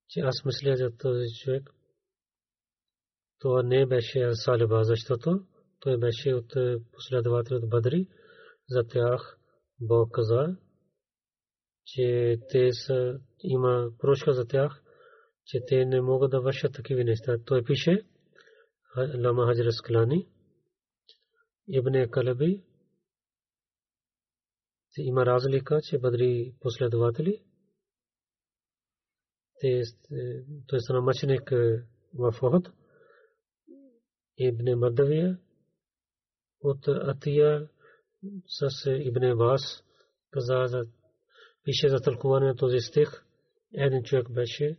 че 0.09 0.19
аз 0.19 0.45
мисля 0.45 0.75
за 0.75 0.97
този 0.97 1.25
човек, 1.43 1.69
това 3.39 3.63
не 3.63 3.85
беше 3.85 4.29
Салиба, 4.33 4.83
защото 4.83 5.45
той 5.79 5.97
беше 5.97 6.33
от 6.33 6.53
последователи 6.91 7.55
от 7.55 7.69
Бадри, 7.69 8.07
за 8.69 8.83
тях 8.83 9.37
Бог 9.79 10.11
каза, 10.11 10.57
че 11.85 12.37
те 12.49 12.73
са, 12.73 13.19
има 13.43 13.91
прошка 13.99 14.33
за 14.33 14.45
тях, 14.45 14.83
че 15.44 15.60
те 15.66 15.84
не 15.84 16.00
могат 16.00 16.30
да 16.30 16.40
вършат 16.40 16.74
такива 16.74 17.04
неща. 17.04 17.38
Той 17.44 17.64
пише, 17.64 18.06
Лама 18.96 19.46
Хаджар 19.46 19.70
Склани, 19.70 20.28
Ибн 21.68 22.10
Калаби, 22.10 22.62
има 24.98 25.26
разлика, 25.26 25.80
че 25.82 25.98
бъдри 25.98 26.54
последователи, 26.60 27.42
те, 29.60 29.82
той 30.66 30.80
са 30.80 30.92
намъченик 30.92 31.50
в 32.14 32.38
Охот, 32.42 32.72
Ибн 34.38 34.78
Мадавия, 34.78 35.38
от 36.60 36.88
Атия 36.88 37.68
с 38.46 38.90
Ибн 38.90 39.34
Вас, 39.36 39.84
каза 40.30 40.64
за 40.66 40.82
пише 41.64 41.88
за 41.88 41.96
тълкуване 41.96 42.46
на 42.46 42.56
този 42.56 42.80
стих. 42.80 43.08
Един 43.74 44.02
човек 44.02 44.32
беше 44.32 44.78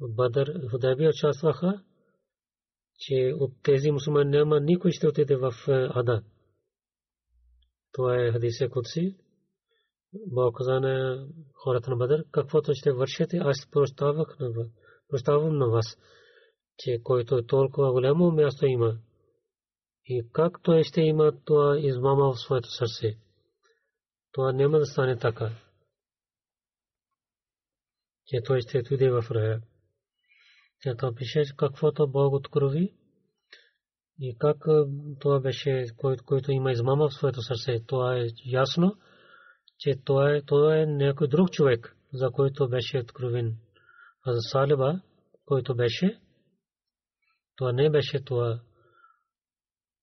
Бадър, 0.00 0.68
Худайби 0.70 1.08
участваха, 1.08 1.84
че 2.98 3.34
от 3.36 3.52
тези 3.62 3.90
мусулмани 3.90 4.30
няма 4.30 4.60
никой 4.60 4.92
ще 4.92 5.08
отиде 5.08 5.36
в 5.36 5.52
Ада. 5.68 6.22
Това 7.92 8.16
е 8.16 8.32
хадисе 8.32 8.68
Кудси. 8.68 9.16
Бог 10.26 10.56
каза 10.56 10.80
на 10.80 11.26
хората 11.54 11.90
на 11.90 11.96
Бадър, 11.96 12.24
каквото 12.30 12.74
ще 12.74 12.92
вършите, 12.92 13.36
аз 13.36 13.70
прощавах 13.70 14.38
на 14.40 14.50
вас. 14.50 14.66
Прощавам 15.08 15.58
на 15.58 15.68
вас, 15.68 15.98
че 16.78 17.00
който 17.02 17.38
е 17.38 17.46
толкова 17.46 17.92
голямо 17.92 18.30
място 18.30 18.66
има. 18.66 18.98
И 20.04 20.28
как 20.32 20.62
той 20.62 20.84
ще 20.84 21.00
има 21.00 21.32
това 21.44 21.78
измама 21.78 22.32
в 22.32 22.40
своето 22.40 22.68
сърце. 22.70 23.18
Това 24.32 24.52
няма 24.52 24.78
да 24.78 24.86
стане 24.86 25.18
така. 25.18 25.50
Че 28.26 28.40
той 28.44 28.60
ще 28.60 28.78
отиде 28.78 29.10
в 29.10 29.24
рая. 29.30 29.62
Тя 30.82 31.14
пише, 31.14 31.42
каквото 31.56 32.08
Бог 32.08 32.34
открови, 32.34 32.94
и 34.20 34.36
как 34.38 34.56
това 35.20 35.40
беше, 35.40 35.86
който 36.26 36.52
има 36.52 36.72
измама 36.72 37.08
в 37.08 37.14
своето 37.14 37.42
сърце. 37.42 37.84
Това 37.86 38.18
е 38.18 38.26
ясно, 38.44 38.96
че 39.78 39.94
това 40.04 40.34
е, 40.34 40.42
това 40.42 40.78
е 40.78 40.86
някой 40.86 41.28
друг 41.28 41.50
човек, 41.50 41.96
за 42.12 42.30
който 42.30 42.68
беше 42.68 42.98
откровен. 42.98 43.56
А 44.26 44.32
за 44.32 44.40
Салиба, 44.40 45.00
който 45.44 45.74
беше, 45.74 46.20
това 47.56 47.72
не 47.72 47.90
беше 47.90 48.24
това. 48.24 48.60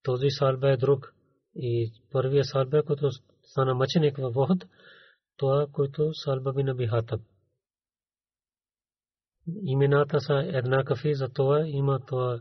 Този 0.04 0.30
Салба 0.30 0.72
е 0.72 0.78
друг. 0.78 1.14
И 1.56 1.94
първия 2.12 2.44
Салба, 2.44 2.84
който 2.84 3.10
стана 3.44 3.76
мъченик 3.76 4.18
във 4.18 4.34
Вохд, 4.34 4.68
това, 5.38 5.68
който 5.72 6.14
Салба 6.14 6.54
би 6.76 6.88
Хатаб. 6.88 7.22
Имената 9.63 10.21
са 10.21 10.35
еднакви, 10.35 11.15
за 11.15 11.29
това 11.29 11.63
има 11.67 12.01
това 12.07 12.41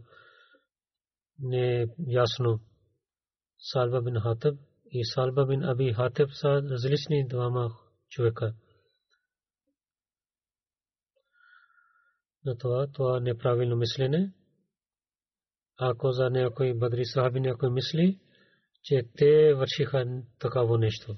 не 1.39 1.82
е 1.82 1.86
ясно. 2.07 2.60
Салба 3.57 4.01
бин 4.01 4.20
Хатаб 4.20 4.60
и 4.91 5.05
Салба 5.05 5.45
бин 5.45 5.64
Аби 5.64 5.93
Хатаб 5.93 6.30
са 6.34 6.47
различни 6.47 7.28
двама 7.28 7.70
човека. 8.10 8.53
На 12.45 12.57
това, 12.57 12.88
това 12.93 13.20
неправилно 13.20 13.76
мислене. 13.76 14.34
Ако 15.78 16.12
за 16.12 16.30
някой 16.30 16.74
бадри 16.74 17.05
сахаби 17.05 17.39
някой 17.39 17.70
мисли, 17.70 18.20
че 18.84 19.01
те 19.18 19.53
вършиха 19.53 20.22
такаво 20.39 20.78
нещо. 20.78 21.18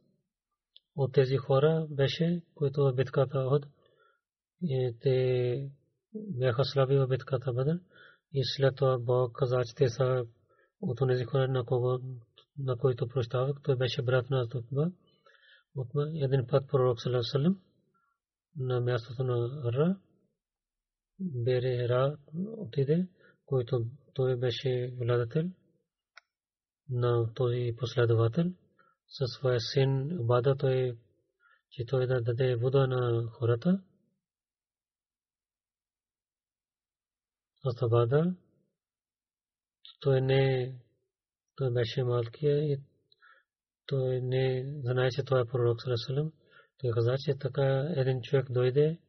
от 0.95 1.13
тези 1.13 1.37
хора 1.37 1.87
беше, 1.89 2.41
които 2.55 2.83
в 2.83 2.93
битката 2.93 3.39
Охд, 3.39 3.67
те 5.01 5.71
бяха 6.13 6.65
слаби 6.65 6.97
в 6.97 7.07
битката 7.07 7.53
Бадр 7.53 7.79
и 8.33 8.41
след 8.43 8.75
това 8.75 8.97
Бог 8.97 9.35
каза, 9.35 9.61
че 9.65 9.75
те 9.75 9.89
са 9.89 10.25
от 10.81 10.99
тези 11.07 11.23
хора, 11.23 11.47
на, 11.47 11.65
кого, 11.65 11.99
на 12.57 12.77
които 12.77 13.07
прощавах. 13.07 13.57
Той 13.63 13.75
беше 13.75 14.01
брат 14.01 14.29
на 14.29 14.49
Тутба. 14.49 14.91
Един 16.15 16.47
път 16.47 16.67
пророк 16.67 17.01
Салам 17.01 17.61
на 18.57 18.81
мястото 18.81 19.23
на 19.23 19.63
Ра, 19.73 19.99
Бере 21.19 21.89
Ра 21.89 22.17
отиде, 22.57 23.07
който 23.45 23.85
той 24.13 24.35
беше 24.35 24.93
владател 24.97 25.49
на 26.89 27.33
този 27.33 27.75
последовател 27.77 28.45
със 29.11 29.31
своя 29.31 29.59
син 29.59 30.17
Бада 30.21 30.55
той, 30.55 30.97
че 31.69 31.85
той 31.85 32.07
да 32.07 32.21
даде 32.21 32.55
вода 32.55 32.87
на 32.87 33.27
хората. 33.27 33.81
Аз 37.63 37.89
Бада 37.89 38.35
той 39.99 40.21
не 40.21 40.75
той 41.55 41.71
беше 41.71 42.03
малкия 42.03 42.73
и 42.73 42.79
той 43.85 44.21
не 44.21 44.65
знае, 44.83 45.09
че 45.11 45.23
той 45.23 45.41
е 45.41 45.45
пророк 45.45 45.81
Салесалем. 45.81 46.31
Той 46.77 46.91
каза, 46.91 47.15
че 47.19 47.37
така 47.39 47.93
един 47.95 48.21
човек 48.21 48.51
дойде, 48.51 48.99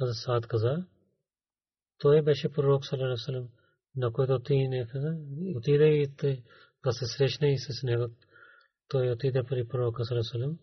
аз 0.00 0.22
Саад 0.22 0.46
каза. 0.46 0.86
Той 1.98 2.22
беше 2.22 2.52
пророк 2.52 2.86
Салесалем, 2.86 3.48
на 3.96 4.12
който 4.12 4.38
ти 4.38 4.68
не 4.68 4.86
каза. 4.86 5.16
Отиде 5.56 5.84
и 5.84 6.06
да 6.84 6.92
се 6.92 7.06
срещне 7.06 7.52
и 7.52 7.58
с 7.58 7.82
него 7.82 8.08
той 8.87 9.11
отиде 9.11 9.43
при 9.43 9.67
пророка 9.67 10.05
Салесалем 10.05 10.57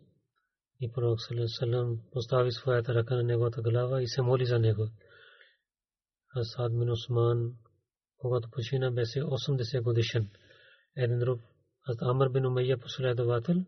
и 0.80 0.92
пророк 0.92 1.20
Салесалем 1.20 1.98
постави 2.12 2.52
своята 2.52 2.94
ръка 2.94 3.16
на 3.16 3.22
неговата 3.22 3.62
глава 3.62 4.02
и 4.02 4.08
се 4.08 4.22
моли 4.22 4.46
за 4.46 4.58
него. 4.58 4.88
Асад 6.36 6.78
бин 6.78 6.90
Усман, 6.90 7.52
когато 8.16 8.50
почина, 8.50 8.90
беше 8.90 9.18
80 9.18 9.82
годишен. 9.82 10.30
Един 10.96 11.18
друг, 11.18 11.40
Амр 12.00 12.28
бин 12.28 12.46
Умайя 12.46 12.78
последовател, 12.78 13.64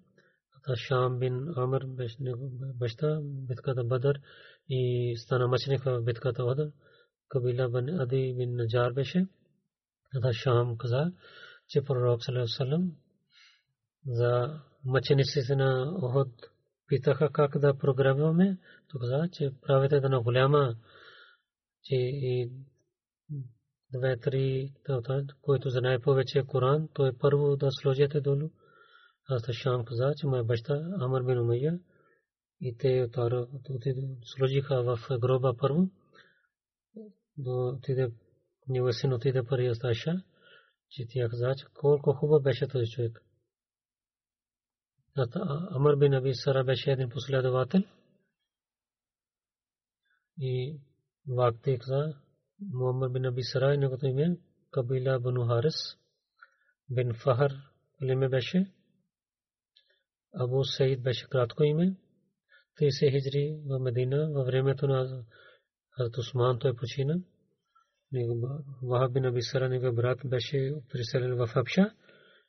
Шам 0.74 1.18
бин 1.18 1.52
Амр 1.56 1.86
беше 1.86 2.16
баща 2.74 3.20
битката 3.22 3.84
Бадър 3.84 4.20
и 4.68 5.14
стана 5.18 5.48
мъченик 5.48 5.84
в 5.84 6.02
битката 6.02 6.44
Бадър. 6.44 6.72
Кабила 7.28 7.68
бин 7.68 8.00
Ади 8.00 8.34
бин 8.38 8.56
Наджар 8.56 8.92
беше. 8.92 9.26
Шам 10.32 10.76
каза, 10.78 11.12
че 11.68 11.82
пророк 11.82 12.24
Салесалем 12.24 12.92
за 14.07 14.59
мъчениците 14.85 15.55
на 15.55 15.95
Охот 16.01 16.27
питаха 16.87 17.29
как 17.31 17.57
да 17.57 17.77
програмираме. 17.77 18.57
То 18.87 18.99
каза, 18.99 19.29
че 19.31 19.51
правите 19.61 19.99
да 19.99 20.09
на 20.09 20.21
голяма, 20.21 20.75
че 21.83 21.95
и 21.95 22.51
две-три, 23.93 24.73
който 25.41 25.69
знае 25.69 25.99
повече 25.99 26.43
Коран, 26.43 26.89
то 26.93 27.07
е 27.07 27.17
първо 27.17 27.55
да 27.55 27.71
сложите 27.71 28.21
долу. 28.21 28.49
Аз 29.29 29.51
Шам 29.51 29.85
каза, 29.85 30.13
че 30.17 30.27
моя 30.27 30.43
баща 30.43 30.91
Амар 30.99 31.23
бин 31.23 31.39
Умайя 31.39 31.79
и 32.61 32.77
те 32.77 33.09
сложиха 34.23 34.83
в 34.83 35.19
гроба 35.19 35.53
първо. 35.57 35.89
Отиде, 37.47 38.11
него 38.67 38.93
син 38.93 39.13
отиде 39.13 39.43
пари 39.43 39.67
Асташа, 39.67 40.23
че 40.89 41.05
тя 41.09 41.29
каза, 41.29 41.55
че 41.57 41.65
колко 41.73 42.13
хубав 42.13 42.43
беше 42.43 42.67
този 42.67 42.85
човек. 42.91 43.23
Амр 45.16 45.96
бин 45.96 46.14
Аби 46.14 46.34
Сара 46.34 46.64
беше 46.64 46.92
един 46.92 47.08
последовател 47.08 47.82
и 50.40 50.80
вакти 51.28 51.78
каза 51.78 52.14
Муаммад 52.72 53.12
бин 53.12 53.24
Аби 53.24 53.42
Сара 53.42 53.74
и 53.74 53.78
неговото 53.78 54.06
име 54.06 54.38
Кабила 54.70 55.20
Бану 55.20 55.46
Харис 55.46 55.98
бин 56.90 57.14
Фахар 57.14 57.52
име 58.02 58.28
беше 58.28 58.72
Абу 60.34 60.64
Саид 60.64 61.02
беше 61.02 61.28
кратко 61.28 61.64
име 61.64 61.96
30 62.80 63.10
хиджри 63.10 63.60
в 63.66 63.78
Медина 63.78 64.30
във 64.32 64.46
времето 64.46 64.86
на 64.86 65.24
Хазрат 65.90 66.18
Усман 66.18 66.58
той 66.58 66.76
почина 66.76 67.20
Вахаб 68.82 69.12
бин 69.12 69.24
Аби 69.24 69.42
Сара 69.42 69.68
негов 69.68 69.94
брат 69.94 70.18
беше 70.24 70.74
приселен 70.88 71.36
в 71.36 71.46
Хабша 71.46 71.82
двама 71.82 71.99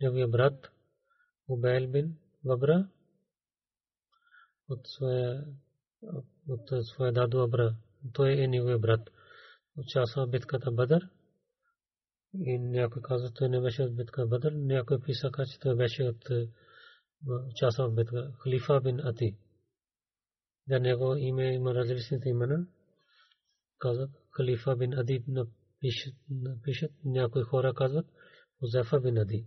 неговия 0.00 0.28
брат 0.28 0.70
Убайл 1.48 1.90
бин 1.90 2.16
Вабра 2.44 2.88
от 4.68 4.80
своя 4.84 5.44
от 6.48 6.86
своя 6.86 7.12
дадо 7.12 7.42
Абра. 7.42 7.76
Той 8.12 8.32
е 8.32 8.48
неговия 8.48 8.78
брат. 8.78 9.10
Участва 9.76 10.26
в 10.26 10.30
битката 10.30 10.72
Бадър. 10.72 11.08
И 12.34 12.58
някой 12.58 13.02
казва, 13.02 13.30
той 13.30 13.48
не 13.48 13.60
беше 13.60 13.82
от 13.82 13.96
битка 13.96 14.26
Бадър, 14.26 14.52
някой 14.52 15.00
писаха, 15.00 15.46
че 15.46 15.58
той 15.60 15.76
беше 15.76 16.02
от 16.02 16.28
участвал 17.26 17.90
в 17.90 17.94
битка 17.94 18.32
Халифа 18.38 18.80
бин 18.80 19.00
Ати. 19.00 19.36
За 20.68 20.80
него 20.80 21.14
име 21.14 21.54
има 21.54 21.74
различните 21.74 22.28
имена. 22.28 22.66
Казват 23.78 24.10
Халифа 24.30 24.76
бин 24.76 24.94
Ади 24.94 25.24
напишат, 26.30 26.92
някои 27.04 27.42
хора 27.42 27.74
казват 27.74 28.06
Узефа 28.62 29.00
бин 29.00 29.18
Ади. 29.18 29.46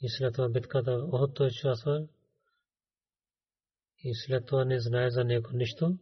и 0.00 0.08
след 0.08 0.34
това 0.34 0.48
битката 0.48 0.92
Охот 0.92 1.34
той 1.34 1.46
участва 1.46 2.08
и 4.04 4.14
след 4.14 4.46
това 4.46 4.64
не 4.64 4.80
знае 4.80 5.10
за 5.10 5.24
него 5.24 5.50
нищо, 5.52 5.98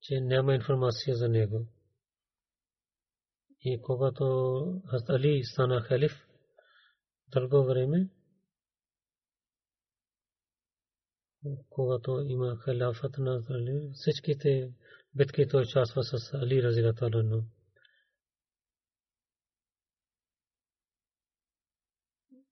че 0.00 0.20
няма 0.20 0.54
информация 0.54 1.16
за 1.16 1.28
него. 1.28 1.66
И 3.60 3.82
когато 3.82 4.82
Али 5.08 5.44
стана 5.44 5.80
халиф, 5.80 6.26
дълго 7.28 7.64
време, 7.64 8.08
когато 11.70 12.20
има 12.20 12.56
халафът 12.56 13.18
на 13.18 13.44
Али, 13.50 13.90
всичките 13.94 14.72
битки 15.14 15.48
той 15.48 15.62
участва 15.62 16.02
с 16.04 16.34
Али 16.34 16.62
Разилаталано. 16.62 17.44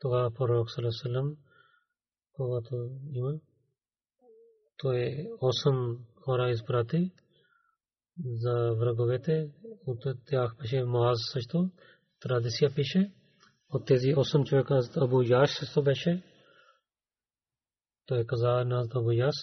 Тогава 0.00 0.30
пророк 0.30 0.70
Салесалам, 0.70 1.36
когато 2.32 2.90
има, 3.12 3.34
той 4.76 4.96
8 5.40 5.98
хора 6.24 6.50
изпрати 6.50 7.12
за 8.24 8.74
враговете. 8.74 9.50
От 9.86 10.04
тях 10.26 10.56
беше 10.58 10.84
Моаз 10.84 11.18
също. 11.32 11.70
Традиция 12.20 12.74
пише. 12.74 13.12
От 13.72 13.86
тези 13.86 14.08
8 14.08 14.44
човека 14.44 14.80
Абу 14.96 15.22
Яш 15.22 15.50
също 15.58 15.82
беше 15.82 16.22
той 18.10 18.24
каза 18.24 18.64
на 18.64 18.88
Абу 18.94 19.10
Яс, 19.10 19.34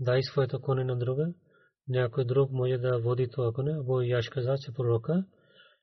дай 0.00 0.22
своето 0.22 0.60
коне 0.60 0.84
на 0.84 0.96
друга, 0.98 1.34
някой 1.88 2.24
друг 2.24 2.50
може 2.50 2.78
да 2.78 2.98
води 2.98 3.28
това 3.30 3.52
коне. 3.52 3.78
Абу 3.78 4.00
Яш 4.00 4.28
каза, 4.28 4.56
че 4.60 4.72
пророка, 4.72 5.24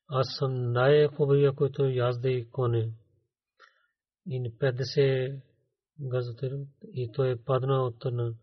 аз 0.07 0.27
съм 0.39 0.71
най-хубавия, 0.71 1.53
който 1.53 1.85
язде 1.85 2.47
коне. 2.51 2.91
И 4.27 4.53
50 4.59 5.41
газотер, 5.99 6.51
и 6.93 7.11
той 7.11 7.43
паднал 7.45 7.85
от 7.85 8.05
на 8.05 8.33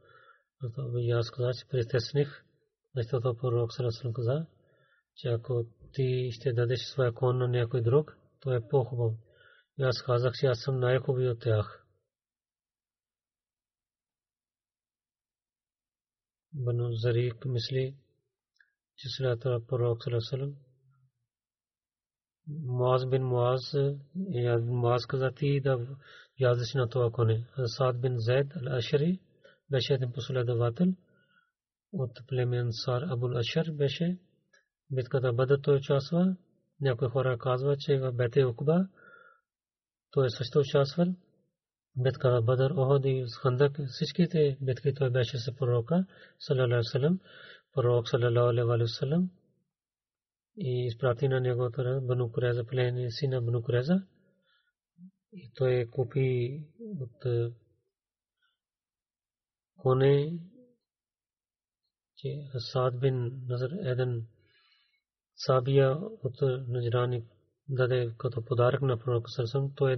Абу 0.62 0.98
Яс 0.98 1.30
каза, 1.30 1.52
че 1.52 1.68
притесних, 1.68 2.44
защото 2.96 3.36
пророк 3.36 3.72
Сарасалам 3.72 4.12
каза, 4.12 4.46
че 5.16 5.28
ако 5.28 5.64
ти 5.92 6.30
ще 6.32 6.52
дадеш 6.52 6.80
своя 6.80 7.12
кон 7.12 7.38
на 7.38 7.48
някой 7.48 7.82
друг, 7.82 8.16
то 8.40 8.54
е 8.54 8.68
по-хубаво. 8.68 9.18
И 9.78 9.82
аз 9.82 10.02
казах, 10.02 10.32
че 10.34 10.46
аз 10.46 10.58
съм 10.60 10.80
най-хубави 10.80 11.28
от 11.28 11.40
тях. 11.40 11.84
Бану 16.52 16.92
Зарик 16.92 17.44
мисли, 17.44 17.96
че 18.96 19.08
след 19.08 19.40
пророк 19.40 20.04
Салесалам 20.04 20.56
Муаз 22.47 23.05
бин 23.05 23.23
Муаз 23.23 23.75
Муаз 24.61 25.05
каза 25.05 25.31
ти 25.31 25.61
да 25.61 25.87
яздиш 26.39 26.73
на 26.73 26.89
това 26.89 27.11
коне. 27.11 27.47
Сад 27.65 28.01
бин 28.01 28.13
Зайд 28.17 28.53
ал-Ашари 28.53 29.19
беше 29.71 29.93
един 29.93 30.11
последовател 30.11 30.87
от 31.93 32.11
племе 32.27 32.57
Ансар 32.57 33.01
Абул 33.01 33.37
Ашар 33.37 33.71
беше 33.71 34.17
битката 34.91 35.33
Бадър 35.33 35.59
той 35.63 35.75
участва. 35.75 36.35
Някои 36.81 37.07
хора 37.07 37.37
казва, 37.37 37.77
че 37.77 37.99
в 37.99 38.11
Бете 38.11 38.45
Укба 38.45 38.87
той 40.11 40.29
също 40.29 40.59
участвал. 40.59 41.07
битката 41.97 42.41
Бадър, 42.41 42.71
Оход 42.71 43.05
и 43.05 43.25
Хандак, 43.41 43.79
всичките 43.87 44.57
битки 44.61 44.93
той 44.93 45.09
беше 45.09 45.37
с 45.37 45.55
пророка, 45.55 46.05
салалаху 46.39 46.83
салам, 46.83 47.19
пророк 47.73 48.09
салалаху 48.09 48.49
алейхи 48.49 48.67
вассалам 48.67 49.29
И 50.60 50.86
изпрати 50.86 51.28
на 51.28 51.40
него 51.40 51.70
Бану 52.02 52.32
Куреза, 52.32 52.64
племе 52.64 53.10
сина 53.10 53.42
Бану 53.42 53.62
Куреза. 53.62 54.02
И 55.32 55.50
той 55.54 55.86
купи 55.90 56.60
от 57.00 57.50
коне, 59.76 60.38
че 62.16 62.28
Асад 62.54 63.00
бин 63.00 63.42
Назар 63.48 63.70
Еден 63.70 64.26
Сабия 65.36 65.96
от 66.22 66.40
Наджрани 66.68 67.24
даде 67.68 68.14
като 68.18 68.44
подарък 68.44 68.82
на 68.82 68.98
пророк 68.98 69.30
Сърсъм. 69.30 69.72
Той 69.76 69.96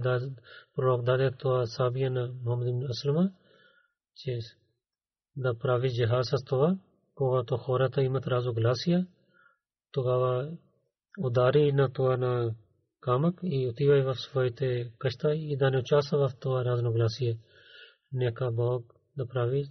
пророк 0.75 1.03
даде 1.03 1.31
това 1.31 1.65
сабия 1.65 2.11
на 2.11 2.33
Мухаммад 2.43 2.89
Аслама, 2.89 3.31
че 4.15 4.39
да 5.35 5.57
прави 5.57 5.89
джихад 5.89 6.25
с 6.25 6.43
това, 6.45 6.77
когато 7.15 7.57
хората 7.57 8.01
имат 8.03 8.27
разогласия, 8.27 9.07
тогава 9.91 10.51
удари 11.19 11.71
на 11.71 11.93
това 11.93 12.17
на 12.17 12.55
камък 13.01 13.39
и 13.43 13.67
отива 13.67 14.13
в 14.13 14.19
своите 14.19 14.91
къща 14.97 15.35
и 15.35 15.57
да 15.57 15.71
не 15.71 15.77
участва 15.77 16.29
в 16.29 16.35
това 16.39 16.65
разногласие. 16.65 17.37
Нека 18.13 18.51
Бог 18.51 18.85
да 19.17 19.27
прави, 19.27 19.65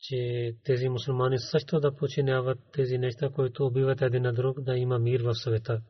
че 0.00 0.52
тези 0.64 0.88
мусулмани 0.88 1.38
също 1.38 1.80
да 1.80 1.96
починяват 1.96 2.58
тези 2.72 2.98
неща, 2.98 3.30
които 3.30 3.66
убиват 3.66 4.02
един 4.02 4.22
на 4.22 4.32
друг, 4.32 4.60
да 4.60 4.76
има 4.76 4.98
мир 4.98 5.22
в 5.22 5.34
света. 5.34 5.80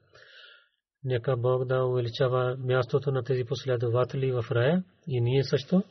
Нека 1.05 1.37
Бог 1.37 1.65
да 1.65 1.85
увеличава 1.85 2.57
мястото 2.59 3.13
на 3.13 3.23
тези 3.23 3.45
последователи 3.45 4.33
в 4.33 4.45
рая 4.51 4.85
и 5.07 5.21
ние 5.21 5.45
също 5.45 5.83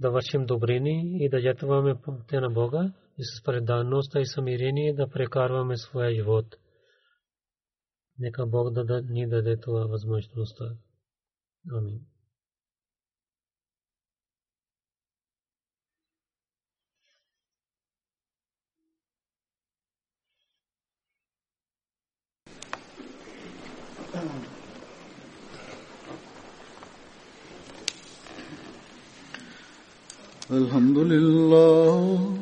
да 0.00 0.10
вършим 0.10 0.46
добрини 0.46 1.24
и 1.24 1.28
да 1.28 1.40
ятваме 1.40 1.94
пътя 2.04 2.40
на 2.40 2.50
Бога 2.50 2.92
и 3.18 3.24
с 3.24 3.42
преданност 3.44 4.14
и 4.14 4.26
самирение 4.26 4.94
да 4.94 5.08
прекарваме 5.08 5.76
своя 5.76 6.14
живот. 6.14 6.46
Нека 8.22 8.46
Бог 8.46 8.70
даде, 8.70 9.02
ни 9.02 9.26
даде 9.26 9.56
това 9.56 9.86
възможността. 9.86 10.76
Амин. 11.72 12.00
الحمد 30.50 30.98
لله 30.98 32.41